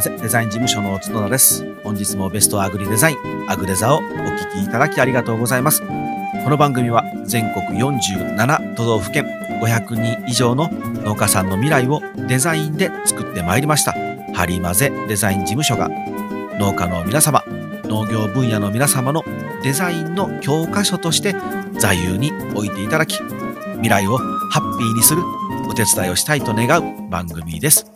[0.00, 0.10] ちは。
[0.10, 1.64] ハリーマゼデザイン事務所の角田です。
[1.82, 3.16] 本日もベストアグリデザイン、
[3.48, 5.82] アグデザをお聞きいただきありがとうございます。
[5.82, 9.26] この番組は全国47都道府県
[9.62, 10.68] 500人以上の
[11.04, 13.92] 農家さんの未来をデザインで作ってまいりました。
[14.34, 15.88] ハリマゼデザイン事務所が
[16.58, 17.44] 農家の皆様、
[17.84, 19.22] 農業分野の皆様の
[19.62, 21.36] デザインの教科書として
[21.78, 23.18] 座右に置いていただき、
[23.74, 25.22] 未来をハッピーにする
[25.68, 27.93] お手伝いをしたいと願う番組です。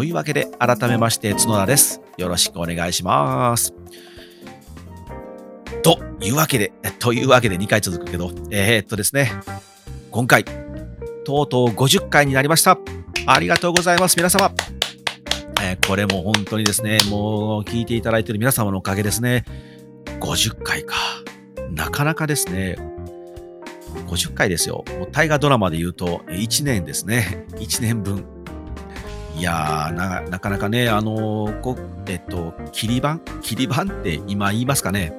[0.00, 2.00] というわけで、改めまして、角田です。
[2.16, 3.74] よろしくお願いします。
[5.82, 9.30] というわけで、というわけで2回続くけど、えー、っとですね、
[10.10, 10.46] 今回、
[11.26, 12.78] とうとう50回になりました。
[13.26, 14.54] ありがとうございます、皆様。
[15.62, 19.44] えこれも本当にですね、もう聞いていただいている皆様のおかげですね。
[20.18, 20.96] 50回か。
[21.72, 22.76] なかなかですね。
[24.06, 24.82] 50回ですよ。
[24.98, 27.44] もう大河ドラマで言うと、1年ですね。
[27.56, 28.39] 1年分。
[29.40, 31.74] いやな、なかなかね、あのーこ
[32.06, 35.14] えっと、切り番切り番って今言いますかね？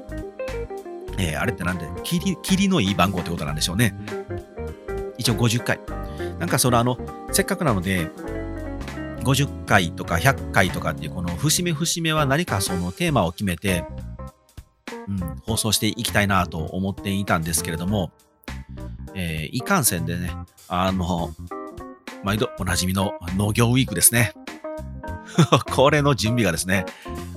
[1.17, 3.95] えーあれってなんで、切り、切りのいい番号ってことなんでしょうね。
[5.17, 5.79] 一応50回。
[6.37, 6.99] なんかそのあの、
[7.31, 8.11] せっかくなので、
[9.23, 13.85] 50回とか100回とかっていうこの節目節目は何かそのテーマを決めて、
[15.07, 18.11] うん、放送していきたいなと思っていたんですけれども、
[19.15, 20.31] えーいかんせんでね、
[20.67, 21.33] あの、
[22.23, 24.33] 毎度おなじみの農業ウィークですね。
[25.73, 26.85] これの準備がですね、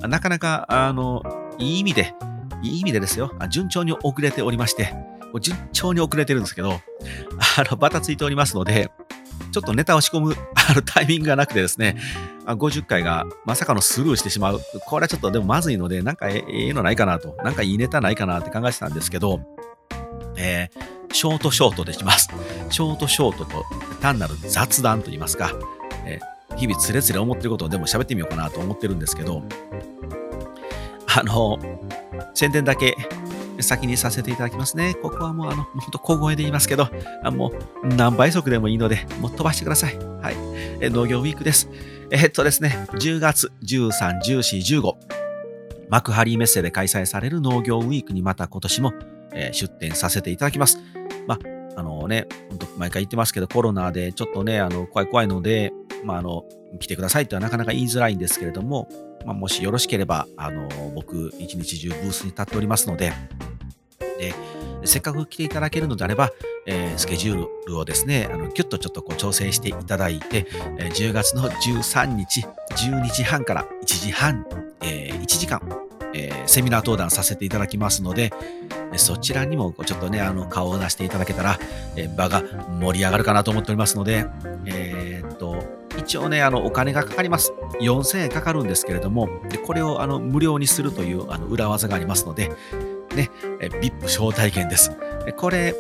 [0.00, 1.22] なかなか、あの、
[1.58, 2.14] いい意味で、
[2.62, 4.94] いい意味でですよ、順調に遅れておりまして、
[5.41, 6.80] 順調に遅れてるんですけど、
[7.58, 8.91] あの、バタついておりますので、
[9.52, 11.96] ちょっとネタを仕込むあのタイミングがなくてですね、
[12.46, 14.60] 50回がまさかのスルーしてしまう。
[14.86, 19.41] これはちょっとでもまずいので、なんかえええのないかなと、なんかいいネタないかなって考えてたんですけど、
[20.36, 22.28] えーショートショートでします。
[22.70, 23.64] ショートショートと
[24.02, 25.52] 単なる雑談と言いますか、
[26.04, 26.19] え
[26.56, 29.42] 日々つれつれ思ってることをでも喋ってみようかなと思ってるんですけど、
[31.16, 31.58] あの、
[32.34, 32.97] 宣伝だけ
[33.60, 34.94] 先にさせていただきますね。
[34.94, 36.88] ここはもうあの、ほんと小声で言いますけど、
[37.22, 37.53] あも
[37.84, 39.97] う何倍速でもいいので、もう飛ばしてください。
[39.97, 40.36] はい。
[40.80, 41.69] え農業ウィークです。
[42.10, 45.23] えっとですね、10月13、14、15、
[45.89, 48.93] 幕張メッセで開催される農業ウィークにまた今年も、
[49.53, 50.78] 出展させていただきます。
[51.27, 51.39] まあ、
[51.77, 55.72] あのね、本当毎回言ってますけど、コロナでちょっとね、あの、怖い怖いので、
[56.05, 56.45] まあ、あの、
[56.78, 58.89] 来てくださいってはなかなか言いづらいんですけれども、
[59.25, 63.12] まあ、もしよろしければ、あの、僕、一日中ブースに立っておりますので、
[64.19, 64.34] で、
[64.84, 66.31] せっかく来ていただけるのであれば、
[66.66, 70.47] えースケジュールをですね、あの、キュッとちょっとこう調整していただいて、
[70.78, 74.47] えー10月の13日、12時半から1時半、
[74.84, 75.61] えー1時間、
[76.15, 78.31] えーセミナー登壇させていただきますので、
[78.97, 81.59] そちらにもちょっとね、あの、顔を出していただけたら、
[81.97, 82.43] えー場が
[82.81, 84.27] 盛り上がるかなと思っておりますので、
[84.67, 85.65] えーっと、
[85.99, 87.53] 一応ね、あの、お金がかかります。
[87.81, 92.51] 4000円かかるんですけれども、でこれをあの無料にするというあの裏技がありますので、
[93.16, 93.31] ね、
[93.61, 94.93] VIP 招待券です。
[95.37, 95.75] これ、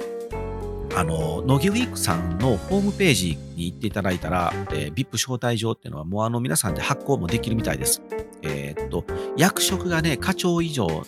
[0.96, 8.02] あの、農業ウィークさんのホームページに行っていただいたら、えー VIP 招待状っていうのはもうあの皆さんで発行もできるみたいです。
[8.42, 9.04] えーっと、
[9.36, 11.04] 役職がね、課長以上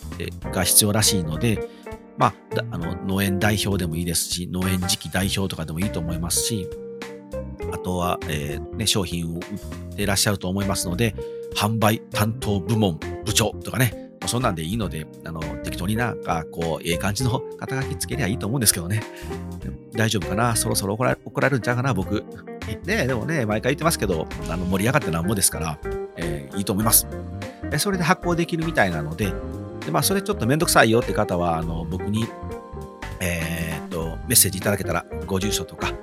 [0.51, 1.69] が必要らしいので、
[2.17, 2.33] まあ、
[2.71, 6.67] あの農園代表でもいいですし、農園次期代表とかでもいいと思いますし、
[7.71, 11.15] あとは、えーね、商品を売ってらっしゃると思いますので、
[11.55, 19.03] 販売担当部門部長とかね、そんなんでいいので、あの、適当になんか、こう、ええ感じの肩書きつけりゃいいと思うんですけどね。
[19.93, 20.55] 大丈夫かな？
[20.55, 21.93] そろそろ怒られ怒られるんちゃうかな？
[21.93, 22.23] 僕。
[22.85, 25.79] ねでもね、毎回言ってますけど、あの盛り上がってなんぼですから、
[26.17, 27.07] えーいいと思います。
[27.77, 29.31] それで発行できるみたいなので、
[29.85, 32.27] でまあ、それちょっとめんどくさいよって方は、あの、僕に、
[33.19, 35.93] えーっと、メッセージいただけたら、ご住所とか、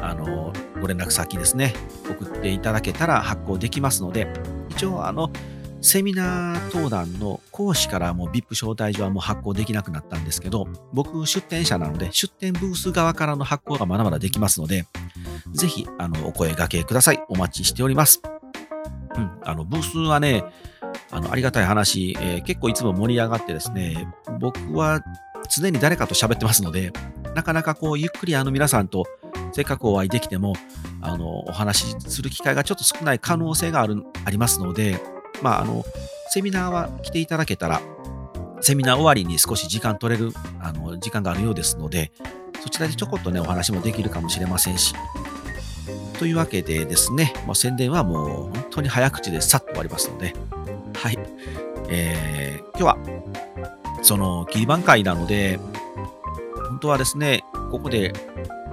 [0.00, 1.74] あの、ご連絡先ですね、
[2.08, 4.32] 送っていただけたら発行できますので、
[4.70, 5.30] 一応、あの、
[5.80, 14.86] セミナー登壇の講師からもう VIP 招待状はもう発行できなくなったんですけど、僕出店者なので、出店ブース側からの発行がまだまだできますので、
[15.52, 17.22] ぜひ、あの、お声掛けください。
[17.28, 18.22] お待ちしております。
[19.14, 20.42] うん、あの、ブースはね、
[21.10, 24.08] あの、ありがたい話、えー結構いつも盛り上がってですね、
[24.40, 25.02] 僕は
[25.54, 26.94] 常に誰かと喋ってますので、
[27.34, 29.04] なかなかこう、ゆっくりあの皆さんと
[29.52, 30.54] せっかくお会いできても、
[31.02, 34.98] あの、お話しする機会がちょっと少ない可能性がある、ありますので、
[35.42, 35.84] まあ、あの、
[36.32, 37.82] セミナーは来ていただけたら、
[38.60, 42.12] セミナー終わりに少し時間取れる、あの、時間があるようですので、
[42.62, 44.94] そちらでちょこっとね、お話もできるかもしれませんし。
[46.20, 50.32] というわけでですね、もう宣伝はもう本当に早口でさっと終わりますので、
[50.94, 51.18] はい。
[51.88, 52.98] えー、今日は、
[54.02, 55.58] その、切り番会なので、
[56.68, 57.42] 本当はですね、
[57.72, 58.12] ここで、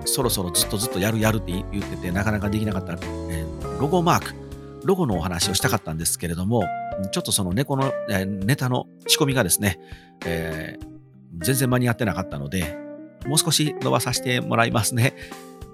[0.06, 4.36] そろそろずっとずっとやるやるって言ってて、なかなかできなかった、えーロゴマーク。
[4.84, 6.64] ロゴのお話をしたかったんですけれども、
[7.12, 9.80] ちょっとその猫の、えネタの仕込みがですね、
[10.26, 10.86] えー、
[11.44, 12.78] 全然間に合ってなかったので、
[13.26, 15.14] もう少し伸ばさせてもらいますね。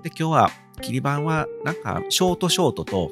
[0.03, 3.11] で、今日は切り板はなんかショートショートと、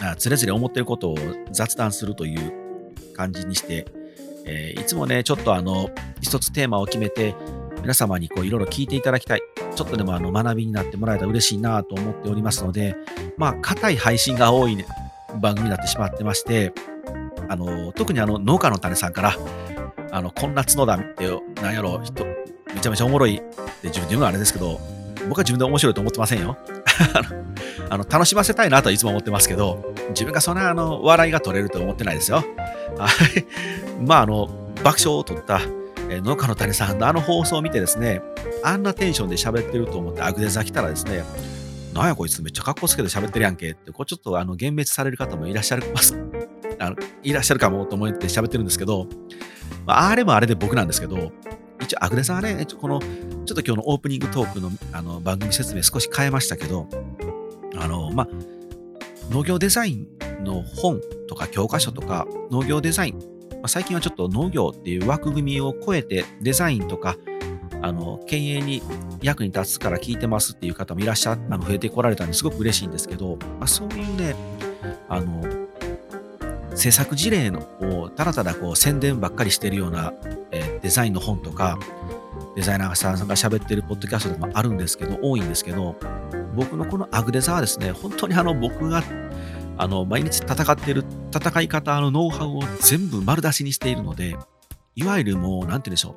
[0.00, 1.18] あつれづれ思ってることを
[1.50, 3.86] 雑談するという感じにして、
[4.44, 7.34] えー、いつもね、ちょっとあの、一つテーマを決めて、
[7.82, 9.42] 皆様にこういろいろ聞いていただきたい。
[9.74, 12.96] ちょっとでもあの学びになってもらえたら嬉しいなと思っておりますので、
[13.36, 14.86] まあ、硬い配信が多い、ね、
[15.40, 16.72] 番組になってしまってまして、
[17.48, 19.36] あの、特にあの、農家の種さんから、
[20.10, 21.28] あの、こんな角だって、
[21.62, 22.24] なんやろ、人、
[22.74, 24.80] めちゃめちゃおもろいって自分で言うのはあれですけど、
[25.28, 26.56] 僕は自分で面白いと思ってませんよ。
[27.90, 32.44] あの楽しませたいなとはいつも思ってますけど、自分がそんなあの笑いが取れると思ってないですよ。
[34.00, 34.48] まあ、あの、
[34.82, 35.60] 爆笑を取った、
[36.08, 38.22] え、農家の谷さんのあの放送を見てですね、
[38.64, 41.24] あんなテンションで喋ってると思ってアグデザ来たらですね、
[41.94, 46.16] なんやこいつめっちゃ格好つけて喋ってるやんけって、こうちょっとあの幻滅される方もいらっしゃるます
[46.82, 49.06] あのいらっしゃるかもと思って喋ってるんですけど、
[49.86, 51.32] まあ、あれもあれで僕なんですけど、
[51.80, 56.88] 一応、アグネさんはね、この、ちょっと今日のオープニングトークのあの番組説明少し変えましたけど、
[57.76, 58.28] あの、まあ、
[59.30, 60.06] 農業デザイン
[60.44, 63.18] の本とか教科書とか農業デザイン、
[63.52, 67.16] まあ、最近はちょっと農業っていう枠組みを超えてデザインとか
[67.80, 68.82] あの経営に
[69.22, 74.34] 役に立つから聞いてますっていう方もいらっしゃあの増えてこられたんですごく嬉しいんですけど、まあ、そういうね
[75.08, 75.61] あの
[76.74, 80.12] 制作事例のをただただこう宣伝ばっかりしてるような、
[80.50, 81.78] え、デザインの本とか
[82.56, 85.96] デザイナーさんが喋ってるポッドキャストでもあるんですけど多いんですけど
[86.54, 89.02] 僕のこのアグデザはですね本当にあの僕が
[89.78, 91.04] あの毎日戦ってる
[91.34, 94.36] 戦い方のノウハウを全部丸出しにしているので
[94.94, 96.14] いわゆるもう何て言うんでしょう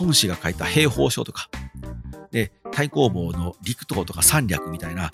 [0.00, 1.48] 孫子が書いた兵法書とか
[2.30, 5.10] で太公望の陸東とか三略みたいな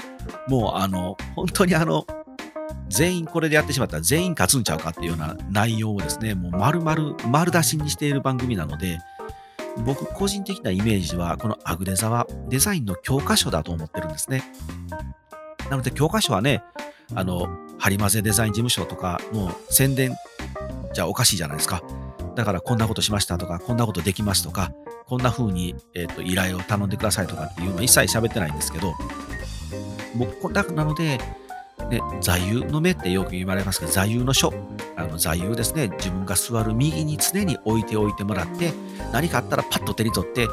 [0.48, 2.06] もうあの本当にあの
[2.88, 8.98] 全員これでやってしまったら全員勝つんちゃうかっていうような内容をですね、もう丸々丸出しにしている番組なので、
[9.84, 14.42] 僕個人的なイメージは、このアグデザはデザインの教科書だと思ってるんですね。
[15.70, 16.62] なので教科書はね、
[17.14, 20.14] あの、ハリマゼデザイン事務所とかの宣伝
[20.92, 21.82] じゃおかしいじゃないですか。
[22.34, 24.72] だからこんなことしましたとか、こんなことできますとか、
[25.06, 28.94] こんな風に、えーと、依頼を頼んでくださいとかっていうのは一切喋ってないんですけど、
[30.14, 31.18] 僕、だなので、
[31.88, 34.52] ね、座右の目ってよく言われますけど、座右の書。
[34.96, 38.72] あの座右ですね、自分が座る右に常に置いておいてもらって、
[39.12, 40.48] 何かあったらパッと手に取って、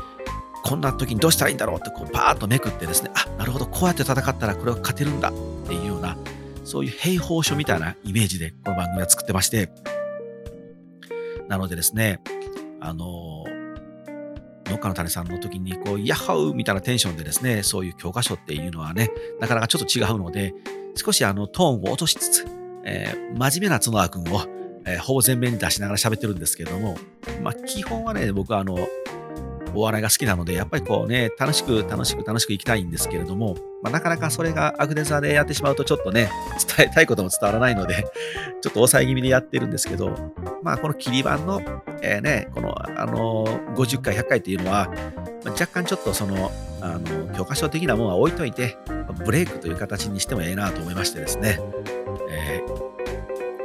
[0.63, 5.29] こんな時にどうしたらいいんだろうってこうパーッとめくってですね、あ、なるほど、こうやって戦ったらこれは勝てるんだ。
[5.29, 5.33] っ
[5.67, 6.17] ていうような、
[6.63, 9.69] そういう兵法書みたいなイメージでこの番組は作ってまして、
[11.47, 12.21] なのでですね、
[12.79, 13.45] あの
[14.69, 19.09] 農家の種さんの時に、こう、ヤッハウみたいなテンションでですね、そういう教科書っていうのはね、
[19.39, 20.53] なかなかちょっと違うので、
[20.97, 22.45] 少しあのトーンを落としつつ、
[22.83, 24.41] えー、真面目な角田君を、
[24.85, 26.97] えー、ほぼ前面に出しながら喋ってるんですけども、
[27.41, 28.77] まあ、基本はね、僕はあの、
[29.75, 36.31] お笑いが好きなので、やっぱりこうね、楽しく楽しく楽しくいきたいんですけれども、まあ、なかなかそれがアグネザーでやってしまうとちょっとね、
[36.77, 38.05] 伝えたいことも伝わらないので、
[38.61, 40.15] ちょっと抑え気味でやってるんですけど、
[40.63, 41.61] まあこの切り板の、
[42.01, 44.89] えー、ね、この、あのー、50回、100回っていうのは、
[45.45, 46.51] 若干ちょっとその、
[46.81, 48.77] あの、教科書的なものは置いといて、
[49.25, 51.59] ブレイクという形にしてもええなと思いましてですね、
[52.29, 52.61] え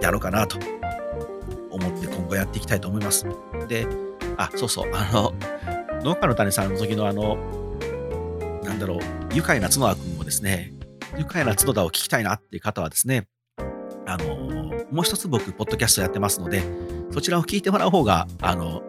[0.00, 0.58] ー、やろうかなと
[1.70, 3.26] 思って今後やっていきたいと思います。
[3.68, 3.86] で、
[4.36, 5.32] あ、そうそう、あの、
[6.02, 7.36] 農家の種さんの時のあの、
[8.62, 8.98] なんだろう、
[9.32, 10.72] 愉快な角田君をですね、
[11.16, 13.28] 愉快な角田を聞きたいなっていう方はですね、
[14.06, 14.36] あの、
[14.90, 16.62] もう一つ僕、ポッドキャストやってますので、
[17.12, 18.82] そちらを聞いてもらう方が、あの、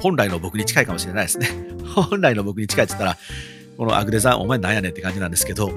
[0.00, 1.48] 本来の僕に近いかもしれないですね。
[1.94, 3.18] 本来の僕に近いって言ったら、
[3.76, 5.70] このアグレザン、お前なんやねんって感じなんですけど、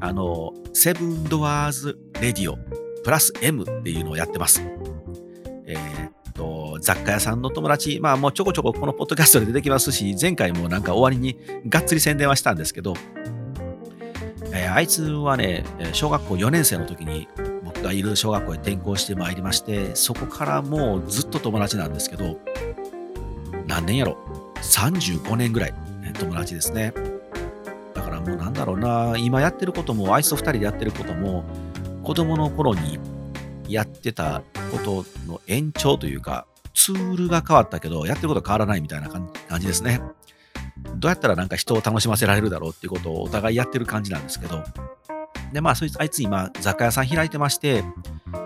[0.00, 2.56] あの、セブンドアーズレディオ
[3.02, 4.62] プラス M っていうのをやってます。
[5.66, 12.94] えー、っと、雑貨屋さんの友達、まあもうちょこちょここのポッドキャストで出てきますし、前回もなんか終わりにがっつり宣伝はしたんですけど、
[14.52, 17.28] えー、あいつはね、小学校4年生の時に
[17.64, 22.38] 僕がいる小学校へ転校してまいりまして、そこからもうずっと友達なんですけど、
[23.66, 24.16] 何年やろ
[24.62, 25.74] ?35 年ぐらい
[26.18, 26.92] 友達ですね。
[27.94, 31.44] だからもうなんだろうな、今やってることも、あいつと2人でやってることも、
[32.02, 32.98] 子供の頃に
[33.68, 40.00] やってたことの延長というか、ツールが変わったけど、やってること変わらないみたいな感じですね。
[40.96, 44.62] どうやったらなんか人を楽しませられるだろうっていうことをお互いやってる感じなんですけど、
[45.52, 47.82] で、まあ、そいつ、あいつ今、雑貨屋さん開いてまして、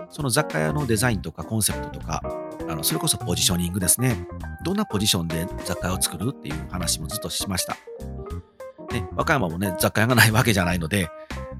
[0.09, 2.21] その雑貨屋のデザインとかコンセプトとか、
[2.73, 4.27] あのそれこそポジショニングですね。
[4.63, 7.77] どんなポジションで雑貨屋を作るっていう話もずっとしました。
[8.89, 11.07] で、和歌山もね、雑貨屋がないわけじゃないので、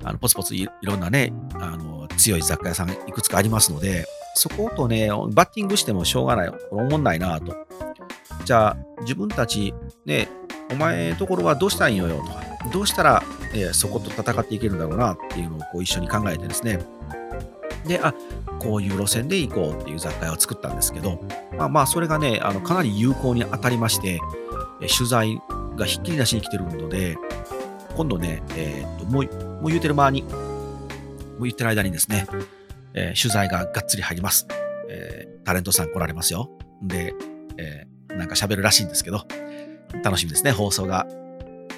[0.03, 7.55] あのポツポツいろんなね、あの強い雑貨屋さんいくつかありますので、そことね、バッティングしてもしょうがない、これ思んないなと。
[8.43, 9.71] じゃあ、自分たち、
[10.07, 10.27] ね、
[10.71, 12.41] お前のところはどうしたいいのよとか、
[12.71, 16.79] どうしたら、えー、そこと戦っていけるんだろうなっていうのをこう一緒に考えてですね、
[17.85, 18.13] で、あ、
[18.59, 21.21] こういう路線で行こうっていう雑貨屋を作ったんですけど、
[21.57, 24.19] まあまあ、それがね、あのかなり有効に当たりまして、
[24.97, 25.41] 取材
[25.75, 27.17] がひっきりなしに来てるので、
[27.95, 29.23] 今度ね、えー、っともう、
[29.61, 30.29] もう言うてる間に、も
[31.39, 32.27] う言ってる間にですね、
[32.93, 34.47] えー、取材ががっつり入ります。
[34.89, 36.49] えー、タレントさん来られますよ。
[36.81, 37.13] で、
[37.57, 39.25] えー、なんか喋るらしいんですけど、
[40.03, 41.07] 楽しみですね、放送が。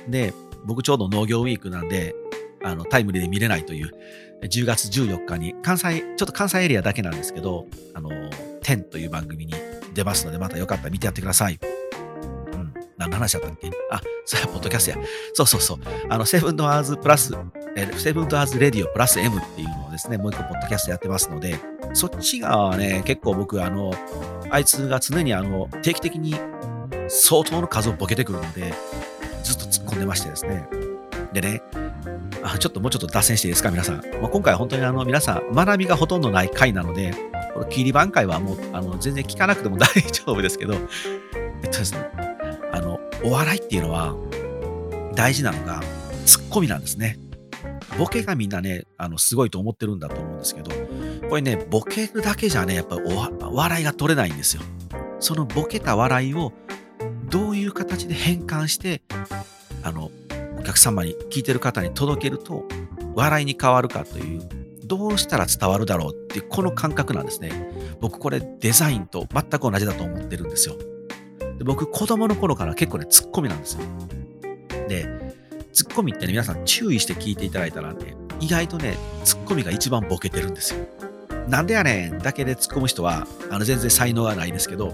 [0.08, 0.34] で、
[0.66, 2.16] 僕ちょうど農業ウィークなんで、
[2.66, 3.92] あの、タイムリーで見れないという、
[4.42, 8.10] 10月14日に、関西、ちょっと関西エリアだけなんですけど、あの、
[8.64, 9.54] 10という番組に
[9.94, 11.60] 出ますので、またよかったら見てやってください。
[12.54, 12.74] うん。
[12.98, 13.70] 何の話だったっけ？
[13.92, 15.06] あ、それはポッドキャストや。
[15.34, 15.78] そうそうそう。
[16.10, 17.34] あの、セブンドアーズプラス、
[17.78, 21.60] えセブンドアーズレディオプラス M っていうのをですね、もう一個ポッドキャストやってますので、
[21.94, 23.94] そっちがね、結構僕、あの、
[24.50, 26.36] あいつが常にあの、定期的に
[27.08, 28.74] 相当の数をボケてくるので、
[29.44, 30.68] ずっと突っ込んでましてですね。
[31.32, 31.62] でね、
[32.46, 33.96] あちょっともうちょっと脱線していいですか、皆さん。
[34.22, 37.12] まあ、今回は本当にあの皆さん、学びがほとんどない回なので、
[37.56, 40.76] この切り番回はもうあの全然聞かなくても 大丈夫ですけど、
[41.64, 42.08] えっとですね、
[42.72, 44.16] あの、お笑いっていうのは
[45.16, 45.82] 大事なのが
[46.28, 47.18] ツッコミなんですね。
[47.98, 50.70] ボケがみんなね、あの、すごいと思ってるんだと思うんですけど、
[51.30, 54.62] これね、ボケるだけじゃね、やっぱお笑いが取れないんですよ。
[55.20, 56.54] そのボケた笑いを
[57.32, 59.02] どういう形で変換して、
[59.82, 60.12] あの、
[60.66, 62.66] 客様に、聞いてる方に届けると、
[63.16, 64.42] 笑いに変わるかという、
[64.84, 67.52] どうしたら伝わるだろうっていう、この感覚なんですね。
[68.02, 70.76] 僕、これデザインと全く同じだと思ってるんですよ。
[71.58, 73.82] で僕、子供の頃から結構ね、ツッコミなんですよ。
[74.88, 75.34] で、
[75.72, 80.86] ツッコミってね、皆さん注意して聞いていただいたらね、意外とね、ツッコミが一番ボケてるんですよ。
[81.48, 84.94] なんでやねんだけで突っ込む人は、あの全然才能がないですけど、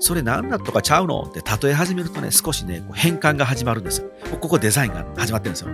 [0.00, 4.10] それ何だとかちゃうのって例え始めるとね、少しね、こう変換が始まるんですよ。
[4.40, 5.68] ここデザインが始まってるんですよ。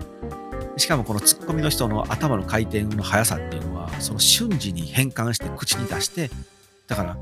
[0.76, 6.30] しかもこのツッコミの人の頭の回転の速さっていうのは、その瞬時に変換して口に出して、
[6.86, 7.16] だから、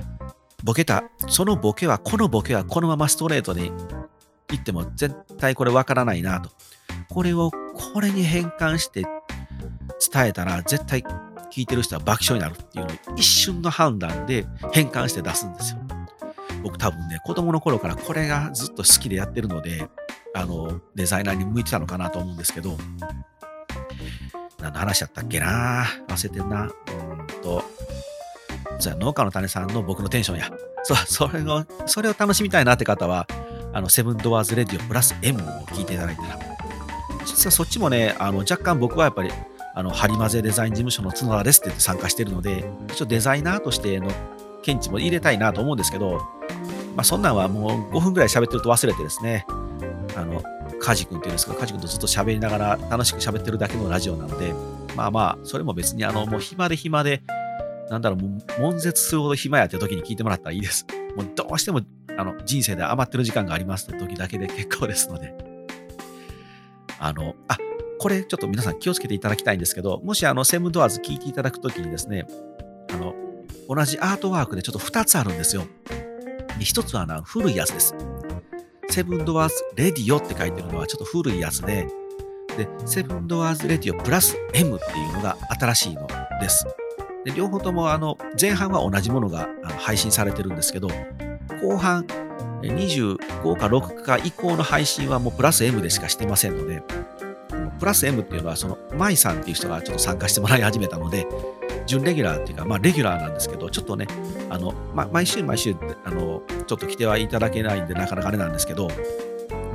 [0.65, 3.71] ボケた、そのボケは、このボケはこのままストレートに
[4.49, 6.51] 言っても絶対これわからないなと。
[7.11, 9.05] これをこれに変換して
[10.13, 11.05] 伝えたら絶対
[11.53, 15.84] 聞いてる人は爆笑になるっていうのを一瞬の判断で変換して出すんですよ。
[16.65, 19.87] 僕多分ね、子供の頃からこれがずっと好きでやってるので、
[20.35, 22.77] あの、デザイナーに向いてたのかなと思うんですけど、
[24.59, 25.85] 何の話だったっけな？
[26.09, 26.63] 忘れてんな。
[26.63, 26.71] うん
[27.43, 27.63] と、
[28.81, 30.51] じゃあ農家の種さんの僕のテンションや。
[30.85, 33.29] そ、それを、それを楽しみたいなって方は、
[33.75, 36.39] あの、セブンドアーズレディオプラス M を聞いていただいたら、
[37.27, 39.31] 実はそっちもね、あの、若干僕はやっぱり、
[39.75, 44.09] あの、ハリマゼデザイン事務所の角田ですって言って参加してるので、ちょっとデザイナーとしての
[44.63, 46.23] 見地も入れたいなと思うんですけど、
[46.95, 49.47] まあ、そんなんはもう5分ぐらい喋ってると忘れてですね、
[50.17, 50.43] あの、
[50.81, 54.55] カジ君っていうんですか、カジ君とずっと喋りながら楽しく喋ってるだけのラジオなので、
[54.95, 57.23] まあまあ、それも別にあの、もう暇で暇で、
[57.91, 60.87] なんだろう、もう、悶絶するほど暇やって時に聞いてもらったらいいです。
[61.17, 61.81] もうどうしても、
[62.17, 65.35] あの、人生で余ってる時間がありますって時だけで結構ですので。
[67.01, 67.57] あの、あ、
[67.99, 72.27] これちょっと皆さん気をつけていただきたいんですけど、もしあの、セブンドアーズ聞いていただくときにですね、
[72.93, 73.15] あの、
[73.69, 75.67] 同じアートワークでちょっと2つあるんですよ。
[76.59, 77.95] で1つはな古いやつです。
[78.91, 81.89] セブンドアーズレディオって書いてるのはちょっと古いやつで、
[82.57, 86.07] で、セブンドアーズレディオプラス M っていうのが新しいの
[86.41, 86.67] です。
[87.25, 90.89] で両方ともあの前半は同じものが配信されてるんですけど、
[91.63, 92.07] 後半
[92.63, 96.83] 25か6か以降の配信はもうプラス M でしかしてませんので、
[97.79, 101.27] プラス M っていうのはそのマイさんっていう人がちょっと参加してもらい始めたので、
[101.87, 104.07] 準レギュラーっていうか、まあレギュラーなんですけど、ちょっとね、
[104.51, 105.75] あの、まあ、毎週毎週、
[106.05, 108.89] あの、ちょっと来てはいただけないんで、なかなかあれなんですけど、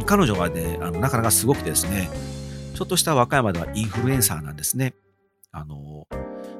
[0.05, 2.09] 彼女がね、あのなかなかすごくてですね、
[2.75, 4.93] ちょっとした和歌山ではインフルエンサーなんですね。
[5.51, 6.07] あの、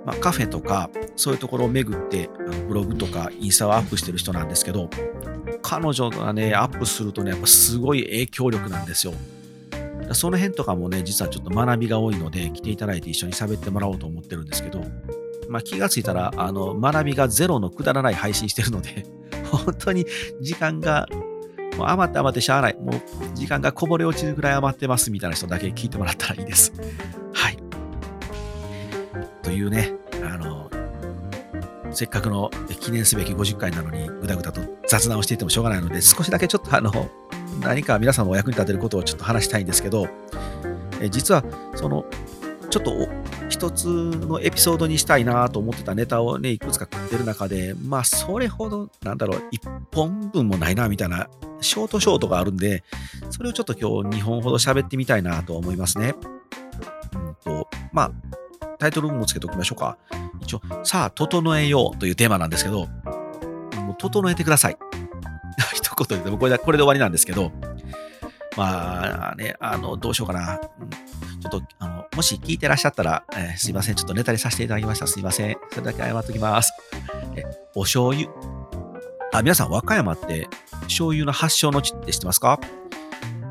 [0.05, 4.89] まあ、カフェとか、そういうところを巡って、あのブログとかインスタをアップしてる人なんですけど、
[5.61, 9.13] 彼女がね、アップするとね、やっぱすごい影響力なんですよ。
[10.13, 14.83] その辺とかもね、実はちょっと学びが多いので、来ていただいて一緒に喋ってもらおうと思ってるんですけど、
[15.49, 19.05] まあ、気がついたら、あの、学びがゼロのくだらない配信してるので、
[19.51, 20.05] 本当に
[20.41, 21.07] 時間が、
[21.75, 22.77] もう余って余ってしゃあない。
[22.79, 23.01] もう
[23.35, 26.71] 時間がこぼれ落ちるぐらい余ってますみたいな人だけ聞いてもらったらいいです。
[27.33, 27.57] はい。
[29.41, 30.69] というね、あの、
[31.91, 37.09] せっかくの記念すべき50回なのに、ぐだぐだと雑談をしていてもしょうがないので、少しだけちょっとあの、
[37.61, 40.07] 何か皆さんのお役に立てることをちょっと話したいんですけど、
[41.01, 41.43] え実は
[41.75, 42.05] その
[42.69, 43.07] ちょっと
[43.49, 51.27] 一つのエピソードにしたいなと思ってたネタをね、いくつか食ってる中で、まあ、それほど、なんだろう、一本分もないな、みたいな、
[51.59, 52.83] ショートショートがあるんで、
[53.31, 56.13] それをちょっと今日2本ほど喋ってみたいなと思いますね。
[57.13, 58.11] うんと、まあ、
[58.77, 59.97] タイトルもつけておきましょうか。
[60.41, 62.87] 一応、さあ、整えようというテーマなんですけど、
[63.75, 64.77] もう整えてください。
[65.73, 67.51] 一言で言ってもこれこれで終わりなんですけど、
[68.55, 70.59] まあね、あの、どうしようかな。
[70.59, 73.95] ちょっと、あの、もし聞いてらっしゃったら、えー、すいません。
[73.95, 75.07] ちょっとネタにさせていただきました。
[75.07, 75.55] すいません。
[75.71, 76.73] それだけ謝っときます。
[77.37, 78.29] え、お醤油？
[79.31, 80.49] あ、皆さん、和歌山って
[80.81, 82.59] 醤油の発祥の地って知ってますか？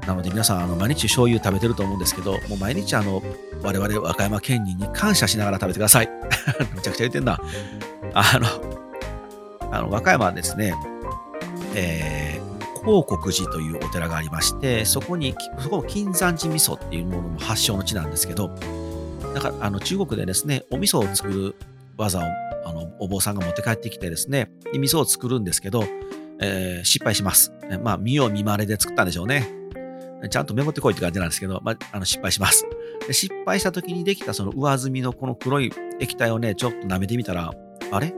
[0.07, 3.23] なので皆さん、あの、毎日醤油食べてると思うんですけど、もう毎日あの、
[3.63, 6.11] 我々和歌山県人に感謝しながら食べてください。
[6.77, 7.41] めちゃくちゃ言ってんな。
[8.13, 10.75] あの、あの、和歌山はですね、
[11.75, 12.28] えー、
[12.89, 18.49] 報国寺というお寺がありまして、そこに、そこ金山寺味噌っていうものも発祥の地なんですけど、
[19.35, 21.55] だからあの中国でですね、お味噌を作る
[21.99, 22.23] 技を
[22.65, 25.85] あのお坊さんが持って帰ってきてですね、で味噌を作るんですけど、
[26.41, 27.53] えー、失敗します。
[27.83, 29.55] まあ、見よう見まれで作ったんでしょうね。
[30.31, 32.67] ちゃんとメモってこいって感じなんですけど、まあ、あの失敗します
[33.07, 33.13] で。
[33.13, 37.53] 失敗した時にできたその上澄みのこの黒い液体をね、ちょっと舐めてみたら、
[37.93, 38.15] あれ？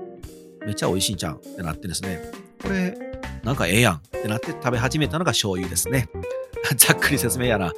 [0.64, 2.22] めっちゃ美味しいんちゃんってなってですね、
[2.62, 2.94] これ、
[3.42, 6.09] なんかええやんってなって食べ始めたのが醤油ですね。
[6.76, 7.73] ざっくり説明やな。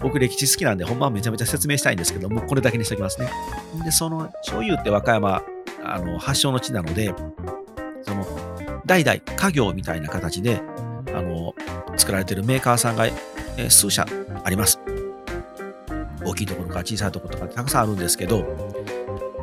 [0.00, 3.30] 僕歴史好きなんで、ほんまはめちゃめちゃ説明したいんですけどもう、これだけにしておきますね。
[3.84, 5.42] で、その醤油って和歌山
[5.84, 7.14] あの発祥の地なので、
[8.02, 8.26] その
[8.86, 10.60] 代々家業みたいな形で
[11.14, 11.54] あの
[11.96, 14.06] 作られてるメーカーさんが、え数社
[14.42, 14.80] あります。
[16.24, 18.44] 大きいところか小さいところとかたくさんあるんですけど、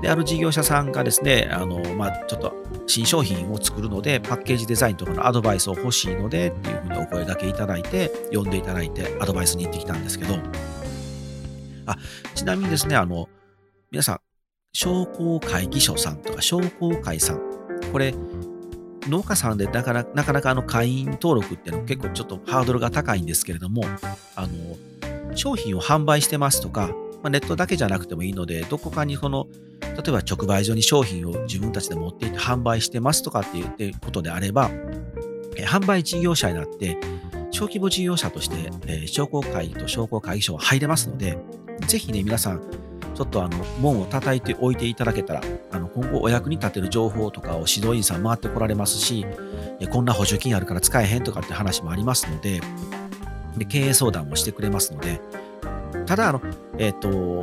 [0.01, 2.61] で、ある事業者さんがですね、あの、まあ、ちょっと
[2.91, 10.36] 新商品を作るので、パッケージデザインとかのアドバイスを欲しいのでっていうふうにお声掛けいただいて、呼んでいただいて、アドバイスに行ってきたんですけど、
[11.86, 11.97] あ、
[12.36, 13.30] ちなみにですね、あの、
[13.91, 14.19] 皆さん、
[14.73, 17.41] 商工会議所さんとか商工会さん、
[17.91, 18.13] これ、
[19.08, 23.84] 農家さんでなかなかなかなかあの会員登録っていうのは結構ちょっとハードルが高いんですけれども、
[24.36, 26.91] あの、商品を販売してますとか、
[27.23, 29.47] まあ、ネットだけじゃなくてもいいので、どこかにこの
[29.91, 34.69] 例えば直売所に商品を自分たちで持っていって販売してますとかっていうことであれば、
[35.57, 36.97] え販売事業者になって、
[37.51, 41.38] 小規模事業者として、え商工会と商工会議所は入れますので、
[41.88, 42.62] ぜひね、皆さん、
[43.13, 49.25] ちょっとあの、門を叩いておいていただけたら、あの、今後お役に立てる情報とかを指導員さん回ってこられますし、
[49.91, 52.62] こんな補助金あるから使えへんとかって話もありますので、
[53.57, 55.19] で経営相談もしてくれますので、
[56.12, 56.41] ただ、あの、
[56.78, 57.41] えっ、ー、と、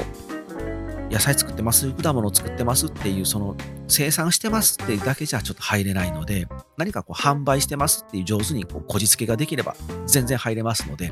[1.10, 3.56] 野菜作ってます、果物作ってますっていう、その
[3.88, 11.10] 生産してますっていうだけじゃちょっと入れないので、何かこう販売してますっていう上手にこうこじつけができれば全然入れますので、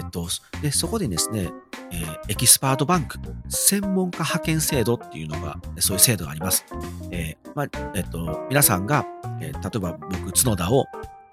[0.00, 0.26] えっと、
[0.60, 1.50] でそこでですね、
[1.92, 6.66] えー、エキスパートバンク、専門家派遣制度っていうのが、そういう制度があります。
[7.12, 9.06] えー、まあ、えっと、皆さんが、
[9.40, 10.86] えー、例えば僕、角田を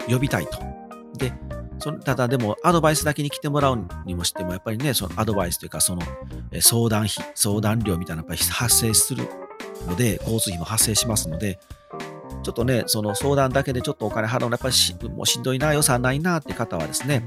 [0.07, 0.59] 呼びたいと。
[1.17, 1.33] で、
[1.79, 6.01] そただでもアドバイスだけに来てもらうにもしても、やっぱりね、そのアドバイスというか、その
[6.61, 9.23] 相談費、相談料みたいなのが発生する
[9.87, 11.59] ので、交通費も発生しますので、
[12.43, 17.23] ちょっとね、その相談だけでちょっとお金払うのやっぱりしもうしんどいな、予算ないなって方はですね、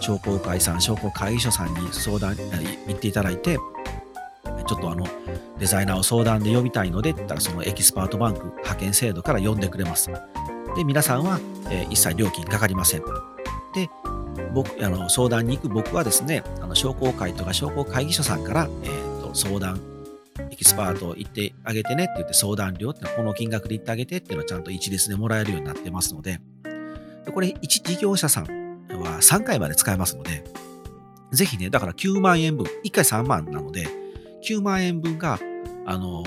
[0.00, 2.36] 商工会さん、商工会議所さんに相談、
[2.86, 3.58] 行っていただいて、
[4.66, 5.06] ちょっとあの、
[5.58, 10.10] デザイナーを相談で呼びたいのでって言ったら、そのエキスパートバンク派遣制度から呼んでくれます。
[10.76, 11.38] で、皆さんは、
[11.70, 13.33] えー、一切料金かかりません。
[14.52, 19.80] 僕あの相談に行く僕はですね、あの商工会とか商工会議所さんから、えーと、相談、
[20.50, 26.40] エキスパート行ってあげてねって言って相談料ってのこの金額で行ってあげてっていうのはちゃんと一律でもらえるようになってますので、
[27.24, 30.44] でこれ1事業者さんは3回まで使えますので、
[31.32, 33.86] ぜひね、だから9万円分、1回3万なので、
[34.48, 35.38] 9万円分が、
[35.86, 36.22] あの、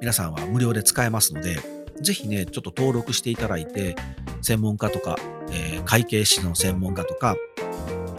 [0.00, 1.56] 皆さんは無料で使えますので、
[2.00, 3.96] ぜひね、ちょっと登録していただいて、
[4.42, 5.16] 専門家とか、
[5.50, 7.36] えー、会計士の専門家とか、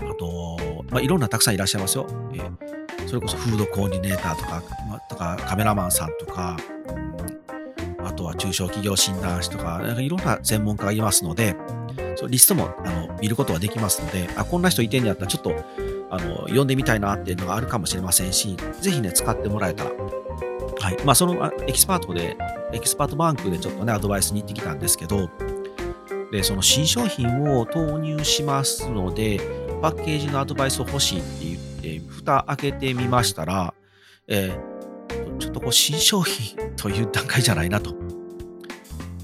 [0.09, 0.57] あと、
[0.89, 2.07] まあ、いろんなたくさんいらっしゃいますよ。
[2.33, 6.57] えー、それこそフードコーディネーターとか、まあ、とかカメラマンさんとか、
[8.03, 11.55] あとは中小企業診断士とか、なんかいろんな専門家がいますので、
[12.15, 15.53] そリストもあの見ることができますので、あ、こんな人いてんやったらちょっと
[16.09, 19.91] あの呼んでみたいなっていうのがあるかもしれませんし、ぜひね、使ってもらえたら。
[20.79, 20.97] はい。
[21.05, 22.37] まあ、そのエキスパートで
[22.73, 25.29] エキスパートバンクでちょっとね、アドバイスに行ってきたんですけど、
[26.31, 29.39] で、その新商品を投入しますので、
[29.81, 33.73] パッケージのアドバイスを欲しいって言って、蓋開けてみましたら、
[34.27, 37.95] えー、ちょっとこう新商品という段階じゃないなと。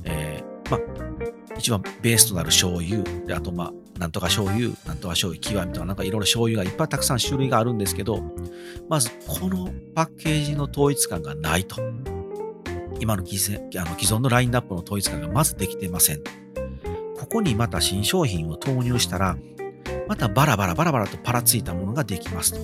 [0.05, 8.23] えー、まあ、一番ベースとなる醤油、で、あとまあ、なんとか醤油、なんとか醤油、極みとか、なんかいろいろ醤油がいっぱいたくさん種類があるんですけど、
[8.89, 11.75] まずこのパッケージの統一感がないと。
[12.99, 16.21] 今の既あの既存のラインナップの統一感がまずできてません。
[17.19, 19.37] ここにまた新商品を投入したら、
[20.07, 22.59] またバラバラバラバラとパラついたものができますと。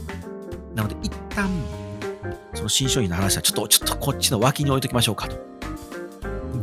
[0.75, 1.49] なので、一旦、
[2.53, 5.37] その新商品の話はちょっと、ちょっとこっちの脇に置いときましょうかと。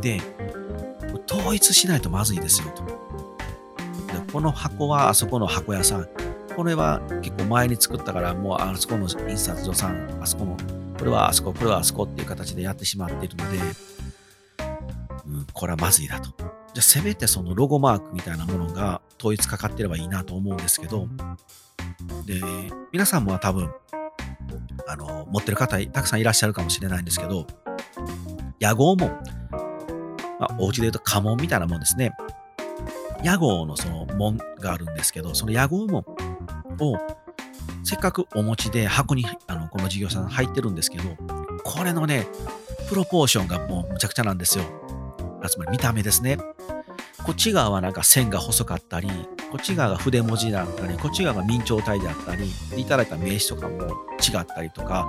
[0.01, 0.21] で、
[1.29, 2.85] 統一しないとまずいですよと。
[2.85, 6.09] でこの箱はあそこの箱屋さん。
[6.55, 10.57] これは結構前に作ったから、もうあそこの印刷所さん、あそこの、
[11.07, 13.59] これはあそこ、これはあそこっていう形でやってしまっているので、
[15.25, 16.31] うん、これはまずいだと。
[16.31, 21.07] じゃあせめてそのロゴマークみたいなものが統一かかってればいいなと思うんですけど、
[22.27, 22.41] で、
[22.91, 23.71] 皆さんも多分、
[24.89, 27.47] あの、持ってる方たくさんいらっしゃるかもしれないんですけど、
[28.59, 29.07] 屋号も、
[30.41, 32.11] まあ、お家で言うと家紋みたいなもんですね。
[33.23, 36.05] 屋号のその門があるんですけど、その屋号門
[36.81, 36.99] を
[37.87, 41.05] せっかくお持ちで箱にあのこの事業者さん入ってるんですけど、
[41.63, 42.27] これのね、
[42.89, 44.65] プロポーションがもうむちゃくちゃなんですよ。
[45.49, 46.37] つまり見た目ですね。
[47.25, 49.09] こっち側はなんか線が細かったり、
[49.53, 55.05] こっち側が筆文字だったり、こっち側が明朝体であったり、いただいた名詞とかも違ったりとか、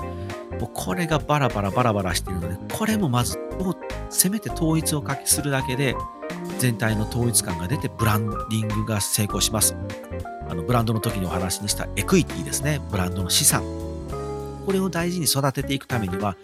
[0.59, 3.77] もうこれがバラバラバラバラしてるので、これもまず、もう
[4.11, 5.95] せめて統一を書きするだけで、
[6.59, 9.75] 全体の統一感が出て、ブランディングが成功します。
[10.49, 12.81] あのブランドの時にお話にしたエクイティですね。
[12.91, 13.63] ブランドの資産。
[14.65, 16.35] これを大事に育てていくためには、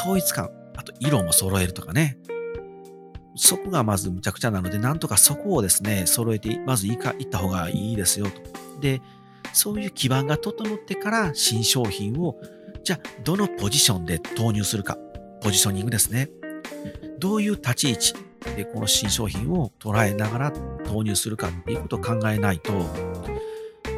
[0.00, 2.18] 統一感、あと色も揃えるとかね、
[3.34, 8.80] そこがまずむちゃくちゃなので、なんとかそこをですね、揃えて、まずいか、いった方がいいですよと。
[8.80, 9.00] で、
[9.52, 12.36] そういう基盤が整ってから新商品を、
[12.84, 14.98] じゃあ、どのポジションで投入するか。
[15.40, 16.28] ポジショニングですね。
[17.18, 18.14] どういう立ち位置
[18.56, 20.52] でこの新商品を捉えながら
[20.84, 22.72] 投入するかっていうことを考えないと、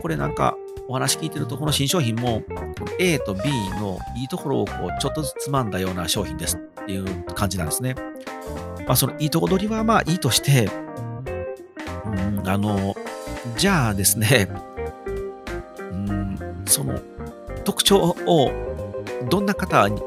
[0.03, 0.57] これなんか
[0.89, 2.43] お話聞いてると、この新商品も
[2.99, 3.41] A と B
[3.81, 7.95] のいいところをこうちょっとずつつまんだような商品ですっていう感じなんですね。
[8.87, 10.69] まあ、そのいいとこ取りはまあいいとして、
[12.05, 12.09] う
[12.43, 12.95] ん、あの、
[13.57, 14.51] じゃあですね、
[15.79, 17.01] うん、その
[17.65, 18.53] 特徴を
[19.31, 20.03] どんな方に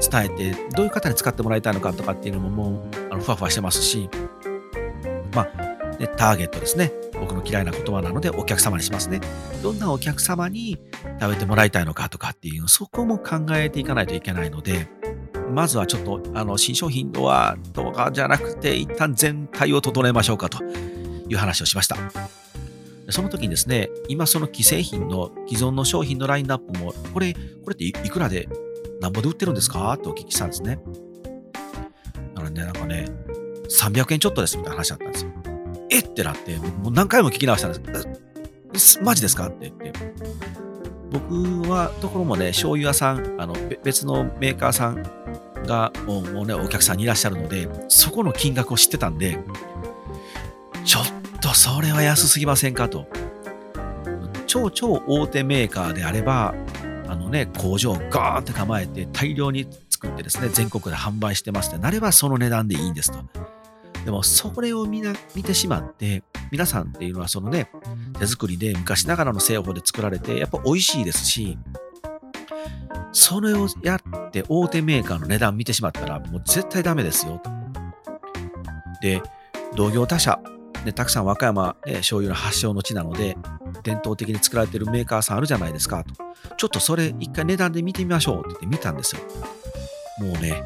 [0.00, 4.08] 伝えて、どういう方に使ってもらいたいのかとかっていうのももうあのふわふわしてますし、
[5.34, 6.92] まあ、ね、ターゲットですね。
[7.20, 9.20] 僕の嫌いな言葉なのでお客様にしますね。
[9.62, 10.78] どんなお客様に
[11.20, 14.88] 食べてもらいたいのかとかっていう、そこも考えていかないといけないので、
[15.50, 21.96] まずはちょっと、あの、新商品はとかじゃなくて、一旦全体を整えましょうかという話をしました。
[23.10, 28.48] その時にですね、今その既製品の既存の商品のラインナップも、これ、これっていくらで、
[29.00, 29.92] なんぼで売ってるんですか？
[29.92, 30.78] ってお聞きしたんですね。
[32.34, 33.06] なのでね、なんかね、
[33.68, 35.30] 300円ちょっとですみたいな話だったんですよ。
[35.90, 36.08] えっ？
[36.08, 39.02] てなって、もう何回も聞き直したんです。
[39.02, 39.48] マジですか？
[39.48, 39.92] って言って。
[41.10, 41.34] 僕
[41.68, 45.02] はところもね、醤油屋さん、あの別のメーカーさん
[45.66, 49.38] がもうね、お客さんにいらっしゃるので、そこの金額を知ってたんで、
[50.84, 52.88] ちょっとそれは安すぎませんか？
[52.88, 53.06] と。
[54.46, 56.54] 超超大手メーカーであれば、
[57.20, 63.18] のね、工場をガーンって構えて大量に作ってですね、全国で販売してますってなればその値段でいいんですと。
[64.04, 67.70] でも、それを見な見てしまって、皆さんっていうのはそのね、
[68.18, 71.58] 手作りで昔ながらの製法で作られて、やっぱ美味しいですし、
[73.12, 77.50] それをやって大手メーカーの値段見てしまったら、もう絶対ダメですよと。
[79.02, 79.22] で、
[79.76, 80.40] 同業他社、
[80.84, 83.36] ね、たくさん和歌山、ね、醤油の発祥の地なので、
[83.82, 86.14] 伝統的に作られてるメーカーさんあるじゃないですかと。
[86.56, 89.22] ちょっとそれ一回値段で見てみましょうって言って見たんですよ。
[90.20, 90.62] もうね、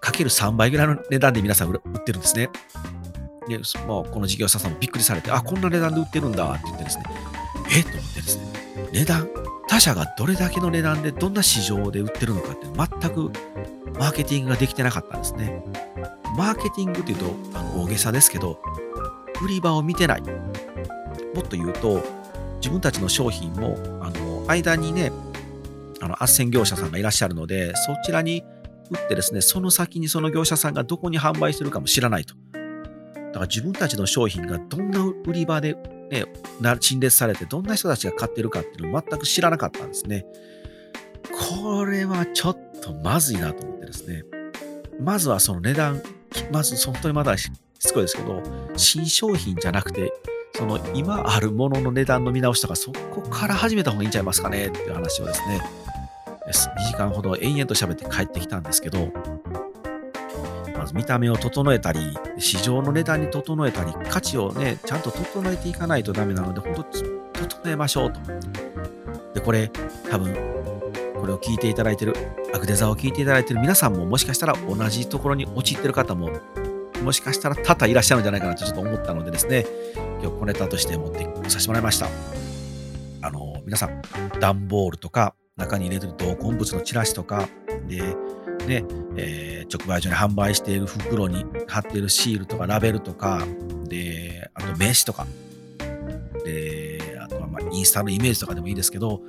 [0.00, 2.50] かける3倍ぐらいの値段で皆さん売ってるんですね。
[3.48, 7.04] で、まあ、この事業者さんもびっくりされて、あ、こんな値段で売ってるんだって言ってですね、
[7.74, 7.84] えっ？
[7.84, 8.44] と思ってですね、
[8.92, 9.28] 値段、
[9.68, 13.30] 他社がどれだけの値段でどんな市場で売ってるのかって全く
[13.98, 15.62] マーケティングができてなかったんですね。
[16.36, 18.60] マーケティングっていうとあの大げさですけど、
[19.42, 20.22] 売り場を見てない。
[20.22, 20.28] も
[21.42, 22.02] っと言うと、
[22.56, 25.12] 自分たちの商品も、あの、間にね、
[26.00, 28.44] あの、斡旋業者さんがいらっしゃるので、そちらに
[28.90, 32.34] 売ってですね、その先にその業者さんがどこに販売してるかも知らないと。
[33.14, 35.74] だから自分たちの商品がどんな売り場で、
[36.10, 36.26] ね、
[36.80, 40.26] 陳列されて、どんな人たちが買ってるかっていうのを全く知らなかったんですね。
[41.60, 44.24] これはちょっとまずいなと思ってですね。
[45.00, 46.02] まずはその値段、
[46.52, 47.36] まず本当にまだ
[47.80, 48.42] しつこいですけど、
[48.76, 50.12] 新商品じゃなくて、
[50.54, 55.62] その今あるものの値段の見直しとか、そこから始めた方がいいんちゃいますかねっていう話をですね、
[56.46, 56.52] 2
[56.88, 59.08] 時間ほど延々と喋って帰ってきたんですけど、
[60.76, 62.00] まず見た目を整えたり、
[62.36, 66.84] 市場の値段に整えたり、価値をね、ちゃんと整えていかないとダメなので、本
[67.32, 68.20] 当整えましょうと。
[69.32, 69.70] で、これ、
[70.10, 70.34] 多分、
[71.18, 72.14] これを聞いていただいてる、
[72.52, 76.30] アクデザを聞いていただいてる皆さんも、もしかしたら同じところに陥ってる方も、
[77.02, 79.66] もしかしたら多々いらっしゃるんじゃないかなとちょっと思ったのでですね、
[80.22, 82.08] 今日小ネタとして持ってさせてもらいました。
[83.22, 84.02] あの、皆さん、
[84.38, 87.48] 段ボールとか、中に入れてる同梱物のチラシとか、
[87.86, 88.02] で、
[88.66, 88.84] ね、
[89.16, 93.42] えー、直売所に販売している袋に貼っているシールとかラベルとか、
[93.84, 95.26] で、あと名刺とか、
[96.44, 99.20] で、あとはまあインスタのイメージとかでもいいですけど、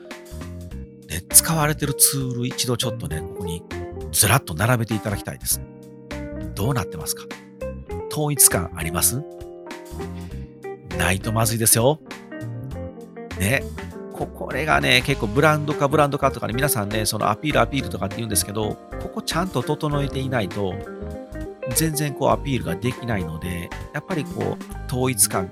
[1.08, 3.64] で、使われてるツール一度ちょっとね、ここに
[4.12, 5.62] ずらっと並べていただきたいです。
[6.56, 7.24] どうなってますか？
[8.12, 9.24] 統一感あります？
[10.98, 12.00] ないとまずいですよ。
[13.40, 13.64] ね。
[14.14, 20.76] これがね、結構ブランド化、ブランド化とかね、皆さんね、そのアピール、アピールとかって言うんですけど、ここちゃんと整えていないと、
[21.76, 25.50] 全然こうアピールができないので、やっぱりこう、統一感、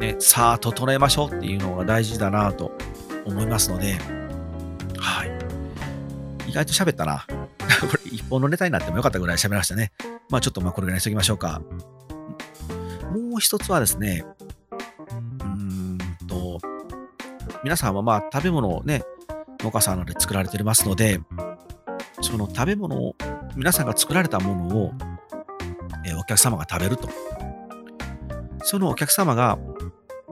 [0.00, 2.72] ね、さあ整えましょうっていうのが大事だなと
[3.24, 3.96] 思いますので、
[4.98, 5.30] はい。
[6.50, 7.26] 意外と喋ったな。
[7.80, 9.92] これ一本のネタになってもよかったぐらい喋りましたね。
[10.30, 11.60] まあちょっとまあこれぐらいにしときましょうか。
[13.12, 14.24] もう一つはですね、
[15.42, 16.60] うんと
[17.64, 19.02] 皆さんはまあ食べ物をね、
[19.60, 21.20] 農家さんなどで作られてますので、
[22.20, 23.16] その食べ物を、
[23.56, 24.92] 皆さんが作られたものを、
[26.06, 27.08] えお客様が食べると。
[28.62, 29.58] そのお客様が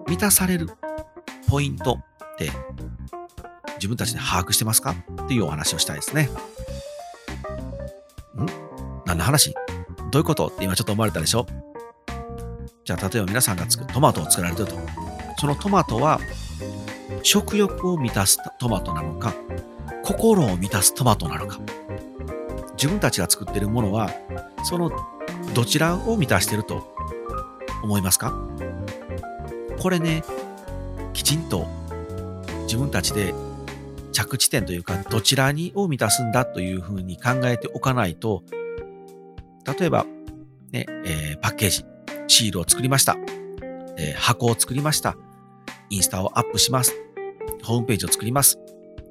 [0.07, 0.69] 満たされる
[1.49, 2.51] ポイントって
[3.77, 4.95] 自分たちで把握してますか？
[5.25, 6.25] っていうお話をしたいですね。
[6.25, 6.29] ん？
[9.07, 9.55] 何の話？
[10.11, 10.47] どういうこと？
[10.47, 11.47] って今ちょっと思われたでしょ？
[12.85, 14.77] じゃあ例えば皆さんが作るトマトを作られてると。
[15.39, 16.19] そのトマトは
[17.23, 19.35] 食欲を満たすトマトなのか、
[20.03, 21.59] 心を満たすトマトなのか。
[22.73, 24.11] 自分たちが作ってるものは、
[24.65, 24.91] その
[25.55, 26.95] どちらを満たしてると
[27.83, 28.33] 思いますか？
[29.79, 30.25] これね、
[31.13, 31.67] きちんと
[32.63, 33.35] 自分たちで
[34.13, 38.43] 着地点というか、どちらにを満たすんだというふうに考えておかないと、
[39.79, 40.07] 例えば、
[40.73, 41.85] ね、えー、パッケージ、
[42.27, 43.17] シールを作りました。
[43.99, 45.17] えー、箱を作りました。
[45.91, 46.95] インスタをアップします。
[47.63, 48.59] ホームページを作ります。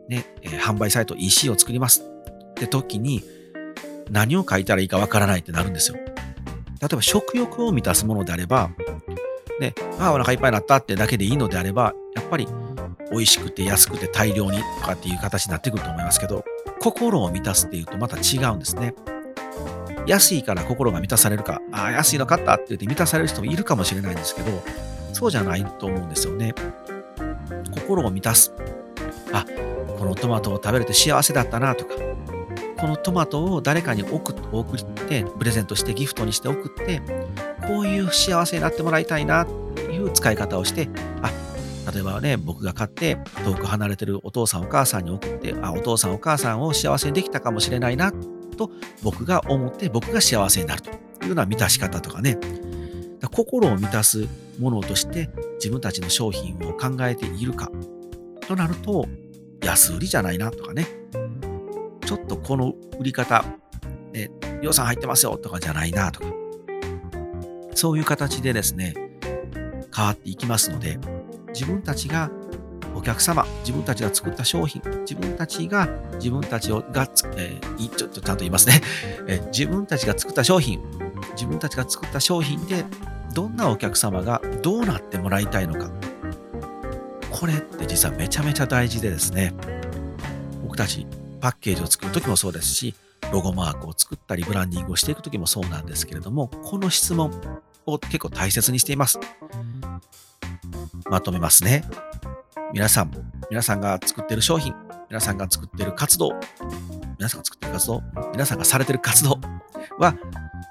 [0.10, 2.04] ね、えー、販売サイト EC を作ります。
[2.52, 3.24] って時に、
[4.10, 5.98] 何を書いたらいいかわからないってなるんですよ。
[5.98, 8.72] 例えば食欲を満たすものであれば、
[9.60, 12.48] ね、ああ、お腹いっぱいになったってだけでいいのであれば、やっぱり
[13.12, 16.46] 美味しくて安くて大量にとかっていう形になってくると思いますけど、
[16.80, 18.94] 心を満たすっていうとまた違うんですね。
[20.08, 24.64] 安いから心が満たされるか、ああ、安いの買ったって言って満たされる人もいるかもしれないんですけど、
[25.14, 26.54] そうじゃないと思うんですよね。
[27.72, 28.54] 心を満たす。
[29.34, 29.46] あ、
[30.00, 31.96] このトマトを食べれて幸せだったなとか、
[32.80, 34.36] このトマトを誰かに送っ
[35.08, 37.02] て、プレゼントしてギフトにして送って、
[37.68, 40.88] こういう幸せになってもらいたいなっていう使い方をして、
[41.22, 41.32] あ、
[41.92, 48.14] 例えばね、僕が買って遠く離れてるお父さんお母さんに送って、あ、お父さんお母さんを幸せにできたかもしれないな
[48.58, 48.72] と
[49.04, 51.08] 僕が思って僕が幸せになると。
[51.24, 52.38] いうような満たし方とかね、
[53.32, 54.28] 心を満たす
[54.60, 57.72] ものとして自分たちの商品を考えているか。
[58.48, 59.08] となると
[59.62, 60.88] 安売りじゃないなとかね。
[62.06, 63.44] ちょっとこの売り方、
[64.14, 66.28] ね、予算入ってますよとかじゃないなとか。
[67.74, 68.94] そういう形でですね
[69.96, 70.98] 変わっていきますので
[71.50, 72.32] 自分たちが
[72.98, 78.82] お客様、自分たちが作った商品、自分たちが、自分たちをがえー、ちょっとちゃんと言いますね、
[79.28, 80.82] えー、自分たちが作った商品、
[81.34, 82.86] 自分たちが作った商品で
[83.36, 85.92] どんなお客様がどうなってもらいたいのか。
[87.30, 89.54] これって実はめちゃめちゃ大事でですね、
[90.64, 91.06] 僕たち
[91.40, 92.96] パッケージを作るときもそうですし、
[93.32, 97.32] ロゴマークを作ったりブランディングをしていくときもそうなんですけれども、この質問
[97.86, 99.20] を結構大切にしています。
[101.10, 101.84] まとめますね。
[102.74, 103.12] 皆さん、
[103.50, 104.74] 皆さんが作ってる商品、
[105.10, 106.34] 皆さんが作ってる活動、
[107.18, 108.04] 皆さんが作ってる活動、
[108.34, 109.40] 皆さんがされてる活動
[109.98, 110.16] は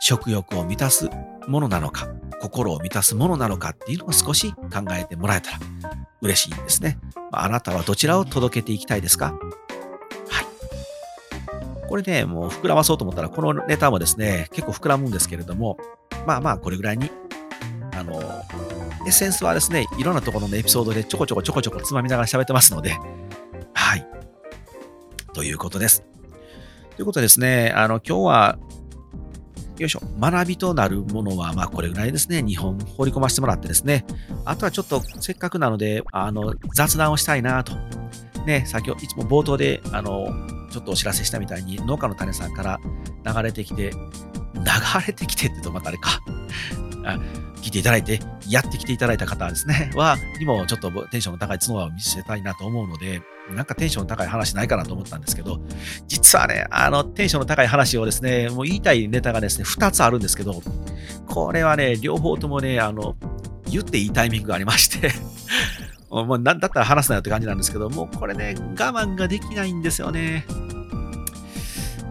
[0.01, 1.09] 食欲を満たす
[1.49, 2.09] ものなのか、
[2.41, 5.59] 心を満たすものなのかっていうのを少し考えてもらえたら
[6.21, 6.99] 嬉しいんですね。
[7.33, 9.33] あなたはどちらを届けていきたいですか？
[10.29, 10.47] はい。
[11.89, 15.79] これね、もう膨らまそうと思ったら、このネタもですね、結構膨らむんですけれども、
[16.27, 17.11] まあまあ、これぐらいに、
[19.07, 22.99] エッセンスはですね、いろんなところのエピソードでちょこちょこちょこちょこつまみながら喋ってますので、
[23.73, 24.07] はい。
[25.33, 26.03] ということです。
[26.97, 28.59] ということですね、あの、今日は
[29.79, 34.05] よいしょ、学びとなるものは、まあ、これぐらいですね、日本放り込ませてもらってですね、
[34.45, 37.75] あとはちょっとせっかくなので、あの、雑談をしたいなと。
[38.47, 40.29] ね、先ほど、いつも冒頭で、あの、
[40.71, 42.81] ちょっとお知らせしたみたいに、農家の種さんから
[43.25, 46.23] 流れてきて、流れてきてって言うとまたあれか。
[47.07, 47.19] あ
[47.63, 55.61] 聞いていただいて、やってきていただいた方ですね、 は、にもちょっとテンションの高い角を見せたいなと思うので、なんかテンションの高い話ないかなと思ったんですけど、
[56.07, 60.63] 実はね、あの、テンションの高い話をですね、もう言いたいネタがですね、2つあるんですけど、
[61.27, 63.17] これはね、両方ともね、あの、
[63.71, 65.11] 言っていいタイミングがありまして
[66.09, 70.47] もうなんだったら話すなよって感じなんですけど、もうこれね、我慢ができないんですよね。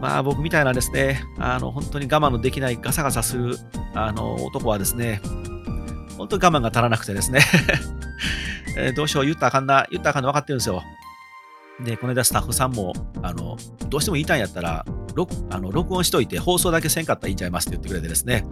[0.06, 3.58] まあ僕みたいなですね、あの、本当に我慢のできないガサガサする、
[3.96, 5.20] あの、男はですね、
[6.16, 7.42] 本当に我慢が足らなくてですね
[8.78, 10.84] えどうしよう、言ったらあかんな、言ったらあかんの分かってるんですよ。
[11.84, 13.58] で、この間スタッフさんも、あの、
[13.90, 18.46] どうしても言いたいんやったら、録あの録音しといて放送だけせんかったらいいんちゃいますって言ってくれてですね、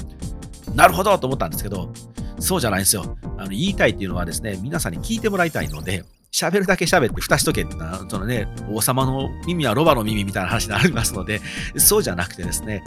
[0.73, 1.93] なるほどと思ったんですけど、
[2.39, 3.15] そうじゃないんですよ。
[3.37, 11.39] あの言いたいっていうのはですね、皆さんに聞いてもらいたいので、喋るだけ喋って蓋しとけってのは、そのね、王様の耳はロバの耳みたいな話になりますので、
[11.77, 12.83] そうじゃなくてですね、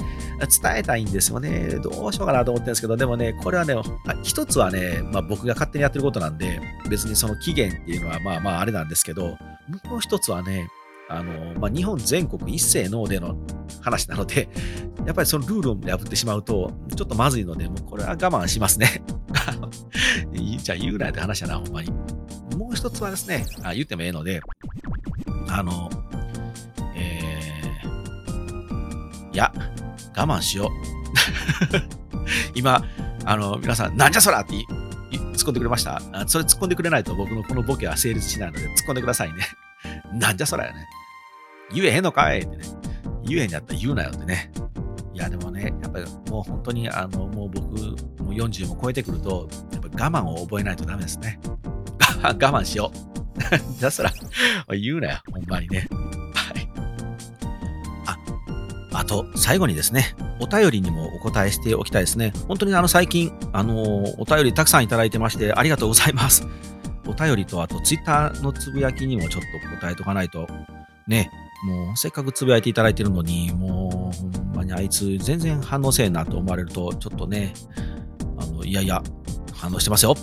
[0.62, 1.78] 伝えたいんですよね。
[1.80, 3.76] どうしようかなと思ってるんですけど、でもね、これはね、
[4.24, 9.38] 一つはね、まあ僕が勝手にやってることなんで、別にその期限っていうのはまあまああれなんですけど、
[9.85, 10.68] もう一つはね、
[11.09, 13.37] あの、まあ、日本全国一斉のでの
[13.80, 14.48] 話なので、
[15.06, 19.04] やっぱりそのルールを破ってしまうと、ちょっとまずいので、もうこれは我慢しますね。
[20.35, 21.92] じゃあ言うなよって話だな、ほんまに。
[22.56, 24.40] もう一つはですね、あ言ってもええので、
[25.48, 25.90] あの、
[26.96, 29.52] えー、いや、
[30.16, 30.70] 我慢しよう。
[32.56, 32.82] 今、
[33.24, 36.00] あの、皆さん、なんじゃそらって突っ込んでくれました？
[36.26, 39.42] それ突っ込んでくれないと僕のこのボケは成立しないので、突っ込んでくださいね。
[40.18, 40.86] なんじゃそらやね。
[41.74, 42.62] 言えへんのかいってね。
[43.24, 44.50] 言えへんやったら言うなよってね。
[45.12, 47.66] いや、でもね、やっぱりもう本当に、あの、もう僕、
[48.22, 51.38] もう40も超えてくると、やっぱ我慢を覚えないとダメですね。
[52.22, 53.07] 我慢しよう。
[53.79, 54.12] じゃあそら、
[54.76, 55.87] 言うなよ、ほんまにね。
[56.35, 56.68] はい。
[58.07, 58.18] あ、
[58.98, 62.33] あと、最後にですね、お便りにもお答えしておきたいですね。
[62.48, 63.83] 本当にあの最近、あの
[64.18, 66.46] お便りたくさんいただいてまして、ありがとうございます。
[67.07, 70.48] お便りと、あとツイッターのつぶやきにもちょっと答えとかないと、
[71.07, 71.31] ね、
[71.64, 77.55] もうせっかくつぶやいていただいてるのに、もうほんまにあいつ全然反応せえなと思われると、ちょっとね、
[78.38, 79.02] あの、いやいや、
[79.55, 80.14] 反応してますよ。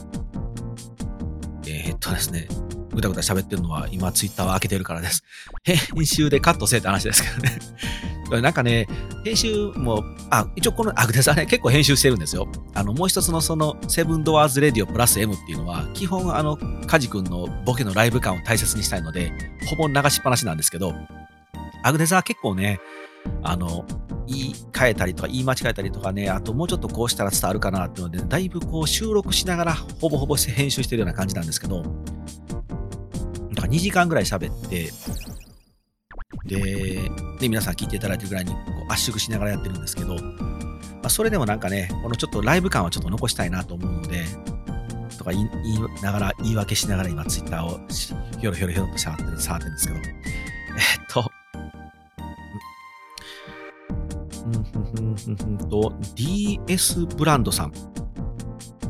[1.93, 2.47] ー、っとですね、
[2.93, 5.23] ぐだぐだ喋ってるのは今ツイッターを開けてるからです。
[5.63, 7.59] 編集でカットせえって話ですけどね。
[8.41, 8.87] なんかね、
[9.23, 12.47] 編集も、あ、一応このアグデザね、結構編集してるんですよ。
[12.73, 19.31] あの、もう一つのその、セブンドアーズレディオプラス M っていうのは、基本あの、カジ君のボケのライブ感を大切にしたいので、
[19.67, 20.95] ほぼ流しっぱなしなんですけど、
[21.83, 22.79] アグデザは結構ね、
[23.43, 23.85] あの、
[24.27, 31.87] 言い換えたりとか、言い間違えたりとかね、あともうちょっとこうしたら伝わるかなっていうので、だいぶこう収録しながらほぼほぼ編集してるような感じなんですけど、だ
[33.61, 34.91] から2時間ぐらい喋って、
[36.45, 37.09] で、
[37.39, 38.57] で皆さん聞いていただいてるぐらいにこ
[38.89, 44.23] う圧縮しながらやってるんですけど、まあ、それでもなんかね、このちょっとライブ感はちょっと残したいなと思うので、
[45.17, 45.49] とか言い
[46.01, 47.79] ながら、言い訳しながら今ツイッターを
[48.39, 50.05] ひょろひょろひょろと触って、触ってるんですけど、えっ
[51.09, 51.31] と、
[55.27, 57.73] うんと、DS ブランドさん、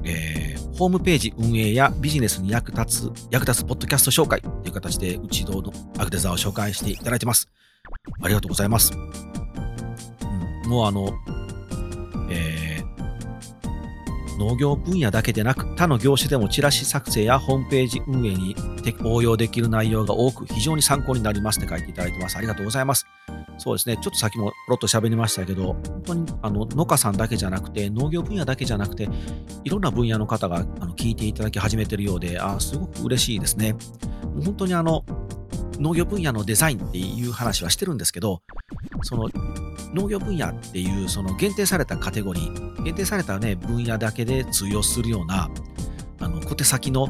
[0.05, 5.61] えー、ホームページ運営やビジネスに役立つ、役立つポッドキャスト紹介という形で、うちの
[5.97, 7.49] アグデザーを紹介していただいてます。
[8.21, 8.93] ありがとうございます。
[8.93, 11.09] うん、もうあの、
[12.29, 18.55] えー、農業分野だけでなく、他の業種でもチラシ作成やホームページ運営に
[19.03, 22.37] 応用できる内容が多く、非常に参考になりますって書いていただいてます。
[22.37, 23.05] ありがとうございます。
[23.57, 29.07] そうですね、ちょっとさっきもポロッと喋りましたけど、本当にあの農家さんだけじゃなくて、農業分野だけじゃなくて、
[29.63, 33.73] いろんな分野の方があの聞いていただき始めているようで、あすごく嬉しいですね。
[33.73, 33.79] も
[34.39, 35.05] う本当にあの
[35.79, 38.41] 農業分野のデザインっていう話はしてるんですけど、
[39.03, 39.29] その
[39.93, 45.49] 農業分野っていうその限定されたカテゴリー、限定された、ね、分野だけで通用するような
[46.19, 47.07] あの小手先の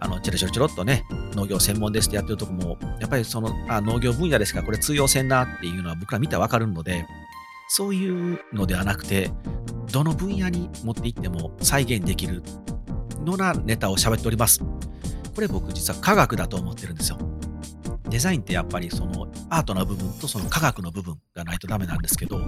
[0.00, 1.04] あのちょろちょろちょろっとね、
[1.36, 7.06] 農業専門ですってやってるとこも、やっぱりそのあ農業分野ですからこれ通用せんなっていうのは僕ら見たらわかるので、
[7.68, 9.30] そういうのではなくて、
[9.92, 12.42] どの分野に持っていっても再現できる
[13.24, 14.60] のなネタを喋っております。
[15.34, 17.18] これ僕実は科学だと思ってるんですよ。
[18.08, 22.40] デザインってやっぱりそのアートな部分とその科学の部分がないとダメなんですけど、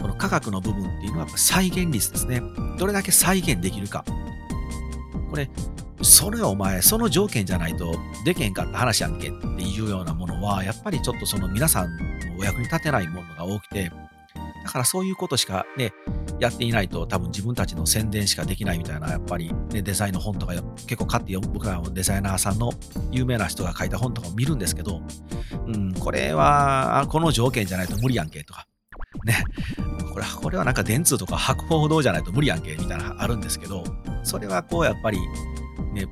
[0.00, 2.42] この科学の部分っていうのは再現率ですね。
[2.78, 4.04] どれだけ再現できるか。
[5.30, 5.50] これ、
[6.02, 12.04] それはお前、その条件じゃないとでけへんかった話やんけっていうようなものは、やっぱりちょっとその皆さんの
[12.38, 13.90] お役に立てないものが多くて、
[14.64, 15.92] だからそういうことしかね、
[16.38, 20.52] やっていないと多分自分たちの宣伝しかできないみたいな、やっぱり、ね、デザインの本とか
[20.86, 22.70] 結構買って僕らのデザイナーさんの
[23.10, 25.00] 有名な人が書いた本とかを見るんですけど、
[25.66, 28.66] うん、これはこの条件じゃないと無理やんけとか、
[29.24, 29.42] ね、
[30.12, 33.82] これこれはなんか電通とか博報堂じゃないと無理やんけみたいなあるんですけど、
[34.22, 35.18] それはこうやっぱり
[35.92, 36.06] ね、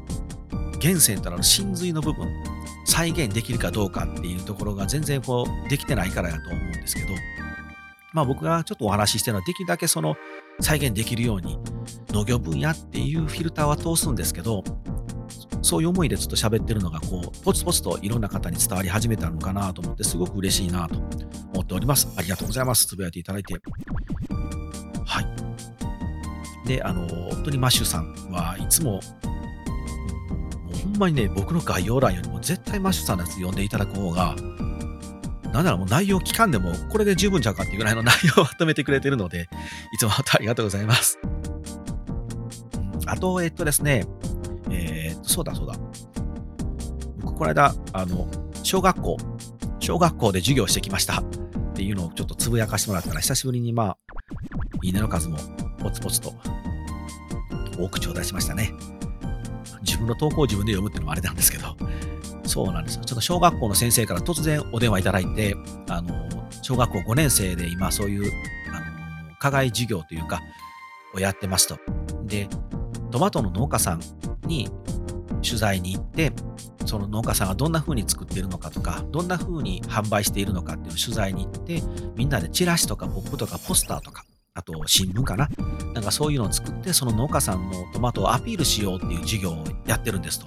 [0.80, 2.28] 源泉との真髄の部分、
[2.84, 7.08] 再現できるかどうかっていうところが全然こうできてないからやと思うんですけど、
[8.12, 10.16] まあ僕がちょっとお話ししてるのはできるだけその
[10.60, 11.58] 再現できるように
[12.10, 14.64] 農業分野っていうフィルターは通すんですけど、
[15.62, 20.94] そういう思いでずっと喋ってるのが、こう、ポツポツといろんな方に伝わり始めたのかなと思って、すごく嬉しいなと
[21.52, 22.08] 思っております。
[22.16, 22.86] ありがとうございます。
[22.86, 23.54] つぶやいていただいて。
[25.04, 26.68] はい。
[26.68, 29.00] で、あの、本当にマッシュさんはいつも、
[30.86, 34.36] ほんまにね、僕の概要欄よりも絶対マッシュさんのやつ読んでいただく方が、
[35.52, 39.48] なんならもう内容聞かんでも、これで十分ちゃうかっていうぐらいの 内容をまとめてくれてるので、
[39.92, 41.18] いつもありがとうございます。
[43.06, 44.06] あと、えっとですね、
[44.70, 45.74] えー、っと、そうだそうだ。
[47.18, 48.28] 僕、この間、あの、
[48.62, 49.16] 小学校、
[49.80, 51.24] 小学校で授業してきましたっ
[51.74, 53.98] ていうのをちょっとつぶやかしてもらったら、久しぶりにまあ、
[54.82, 55.36] いいねの数も
[55.78, 56.32] ポツポツと
[57.78, 58.72] 大口を出しましたね。
[59.86, 61.76] 自分の投稿を自分で読むっていうのもあれなんですけど、
[62.44, 63.04] そうなんですよ。
[63.04, 65.56] ちょっと小学校の先生から突然お電話いただいて、
[65.88, 66.28] あの、
[66.62, 68.32] 小学校5年生で今そういう、
[68.72, 70.40] あの、課外授業というか、
[71.14, 71.78] をやってますと。
[72.24, 72.48] で、
[73.10, 74.00] トマトの農家さん
[74.46, 74.68] に
[75.42, 76.32] 取材に行って、
[76.84, 81.82] その農家さんがどんな風に作っているのかとか、どんな風に販売しているのかっていう取材に行って、
[82.16, 84.24] みんなでチラシとかポップとかポスターとか、
[84.56, 85.48] あと新聞かな
[85.92, 90.46] なんかそういうのを作って、その農家さんのトマトをアピールしようっていう授業をやってるんですと。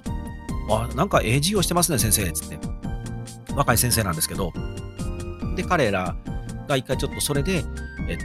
[0.68, 2.58] あ、なんかええ授業してますね、先生、つって。
[3.54, 4.52] 若い先生なんですけど。
[5.54, 6.16] で、彼ら
[6.68, 7.64] が一回ちょっとそれで、
[8.08, 8.24] えっと、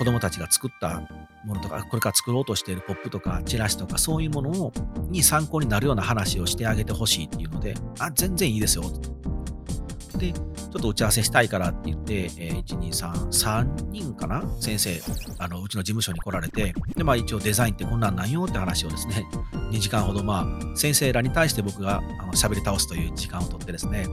[0.00, 1.00] 子供たちが作った
[1.44, 4.72] ものとか、これから作ろうとしているポップとかチラシとかそういうものを
[5.10, 8.84] に参考になるような話をしてあげてほしいっていうので、あ、全然いいですよ。
[10.20, 10.42] で、ちょ
[10.78, 14.44] っと打ち合わせしたいからって言って、えー、1、2、3、3人かな？
[14.60, 15.00] 先生、
[15.38, 19.26] あの、うちの事務所に来られて、で、まあ一応デザインってこんなんなんよって話をですね、
[19.72, 24.06] 2時間ほど、まあ、先生らに対して僕があの喋り倒すという時間をとってですね、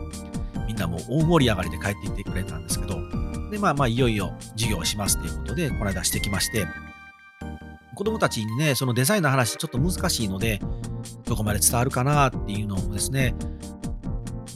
[0.66, 2.95] みんなもう大盛り上がりで帰っていってくれたんですけど、
[3.51, 6.68] で、まあまあ、いよいよ授業をしますっていうことで、この間してきまして、
[7.95, 10.62] 子供たちにね、そのデザインの話ちょっと難しいので、
[11.26, 13.34] どこまで伝わるかなっていうのをですね、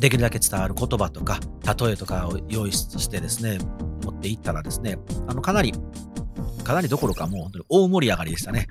[0.01, 3.59] できるだけ伝わる言葉とか、例えとかを用意してですね、
[4.03, 4.97] 持っていったらですね、
[5.27, 5.73] あの、かなり、
[6.63, 8.67] かなりどころかもう本当に大盛り上がりでしたね。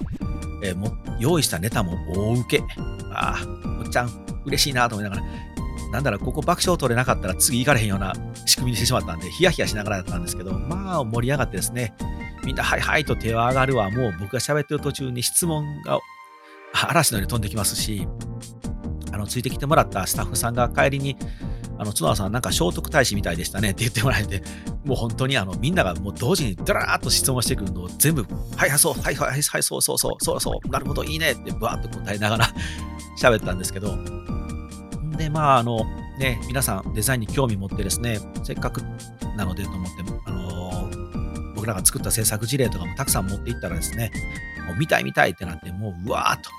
[0.65, 2.65] えー、も用意したネタも大受け。
[3.13, 5.27] ああ、おっちゃん、嬉しいなと思いながら、
[5.93, 8.13] なんだろう、ここ爆笑取れなかったら次行かれへんような
[8.45, 11.95] 仕組みにしてしまったんで、ヒヤヒヤしながらだったんですけど、まあ盛り上がってですね、
[12.45, 13.89] みんな、はいはいと手は上がるわ。
[13.93, 16.01] もう僕が喋ってる途中に質問が
[16.73, 18.09] 嵐のように飛んできますし、
[19.21, 21.17] の、ついてきてもらったスタッフさんが帰りに、
[21.79, 24.43] あの、角田さんなんか聖徳太子みたいでしたねって言ってもらえて、
[24.85, 32.47] もう本当にあの、みんながもう同時にドラーッと質問してくるのを全部、はいはいそう、はいはいはい、そうそうそう、そうそう、なるほど、いいねってバーッと答えながら
[33.21, 33.97] 喋ったんですけど、
[35.17, 35.85] で、まあ、あの、
[36.19, 38.83] ね、皆さんデザインに興味持ってですね、せっかく
[39.37, 39.91] なのでと思って、
[40.27, 40.91] あの
[41.55, 44.13] 僕らが作った制作事例とかもたくさん持っていったらですね、
[44.67, 46.51] もう見たい見たいってなって、もううわーっと、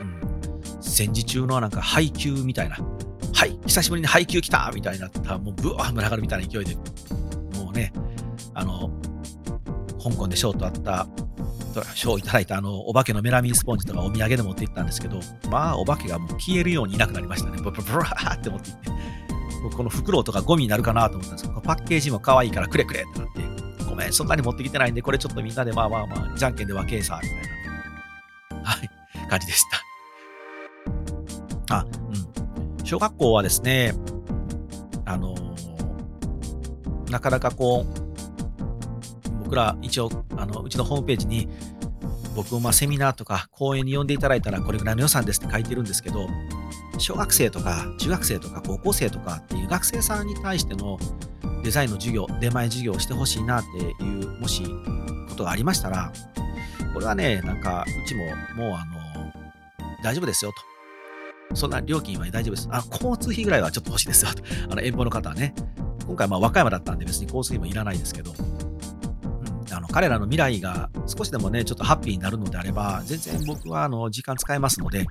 [0.00, 0.53] うん、
[0.94, 2.76] 戦時中のなんか配給みたいな、
[3.34, 6.76] はい、久しぶりに配給来たみたいなった、もうブワー群がるみたいな勢いで、
[7.58, 7.92] もうね、
[8.54, 8.90] あの、
[10.02, 11.06] 香港で賞とあった
[11.94, 15.18] 賞をいただいたあのお化けのメラミンスポンジとかお土産で持って行ったんですけど、
[15.50, 17.58] まあお化けがもう消えるようにいなくなりましたね。
[17.60, 18.90] ブブブラーって持って行って。
[19.76, 23.40] この袋とかゴミになるかなと思ったんですけど、パッケージも可愛いからくれくれってなって、
[23.88, 27.38] ごめん、そんなに持ってきてないんで、これちょっとみんなでまあまあまあ、じゃんけんで分けさ、みたい
[28.62, 28.90] な、はい、
[29.30, 29.93] 感じでした。
[31.70, 31.86] あ、
[32.78, 32.84] うん。
[32.84, 33.94] 小学校はですね、
[35.04, 38.04] あのー、なかなかこう、
[39.44, 41.48] 僕ら一応、あの、うちのホームページに、
[42.34, 46.28] 僕をまあセミナーとか講演に呼んでいただいたらこれぐらいの予算ですって書いてるんですけど、
[46.98, 50.98] 小学生とか中学生とか高校生とかっていう学生さんに対しての
[51.62, 54.64] デザインの授業、出前授業をしてほしいなっていう、もし
[55.28, 56.12] ことがありましたら、
[56.92, 58.24] これはね、なんかうちも
[58.56, 58.94] もうあの、
[60.02, 60.73] 大丈夫ですよと。
[61.54, 62.68] そんな料金は大丈夫です。
[62.70, 64.42] あ、交通費ぐらいはちょっと欲しいですよと。
[64.70, 65.54] あの遠方の方はね。
[66.06, 68.34] 今回まあ和歌山だったんで別に交通費もいらないですけど、
[69.72, 75.06] あの彼らの未来が少しでもね、ちょっとハッピーになるのであれば、全然僕はあの時間使えますので、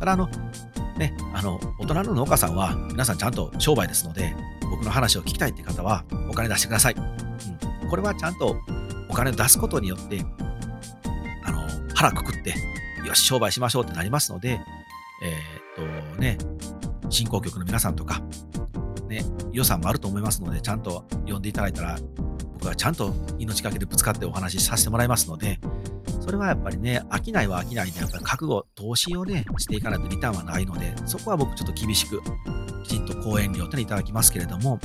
[0.00, 0.28] ただあの、
[0.96, 4.34] ね、あの、大人の農家さんは皆さんちゃんと商売ですので、
[4.70, 6.94] 僕の話を聞きたいって方はお金出してください。
[6.94, 8.56] うん、これはちゃんと
[9.08, 10.24] お金を出すことによって、
[11.44, 12.54] あの、腹くくって、
[13.06, 14.60] よし、商売しましょうってなりますので、
[15.22, 16.38] えー、っとね、
[17.10, 18.20] 振興局の皆さんとか、
[19.08, 21.98] ね、予算もあると思いますので、ちゃんと呼んでいただいたら
[22.58, 25.60] 僕はちゃんと命がけでぶつかってお話しさせてもらいますので、
[26.20, 32.20] それはやっぱりね、飽きないは飽きないで、やっぱり覚悟、投資をね、していかないとリターンはないので、そこは僕ちょっと厳しく、
[32.84, 34.80] きちんと講演料というのいただきますけれども、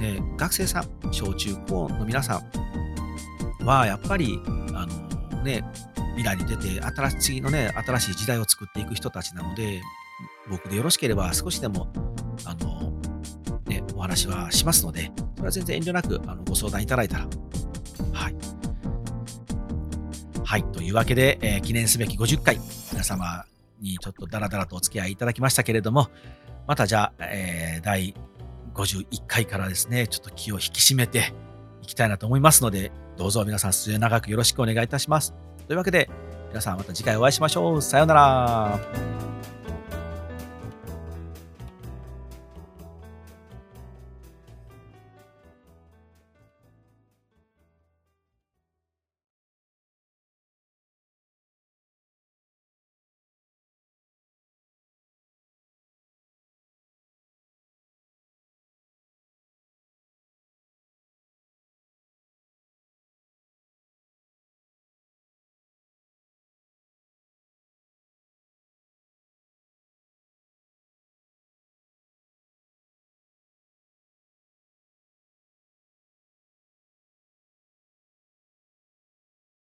[0.00, 2.40] ね、学生さん、小中高の皆さ
[3.60, 4.40] んは、やっぱり、
[4.74, 5.64] あのね、
[6.16, 9.82] 未来に出て、新しい、次のね、新しい時代を作っていく人たちなので、
[10.48, 11.92] 僕でよろしければ少しでも、
[12.44, 12.92] あの、
[13.66, 17.26] ね、お話はしますので、それは全然遠慮なくあのご相談いただいたら。
[18.12, 18.36] はい。
[20.44, 20.64] はい。
[20.72, 22.58] というわけで、えー、記念すべき50回、
[22.92, 23.44] 皆様
[23.80, 26.08] にちょっとダラダラとお付き合いいただきましたけれども、
[26.66, 28.14] またじゃあ、えー、第
[28.74, 31.34] 51回からですね、ちょっと気を引き締めて
[31.82, 35.34] いきたいなと思いますので、どうぞ皆さん末永くよろしくお願いいたします。
[35.66, 36.08] というわけで、
[36.48, 37.82] 皆さんまた次回お会いしましょう。
[37.82, 38.80] さようなら。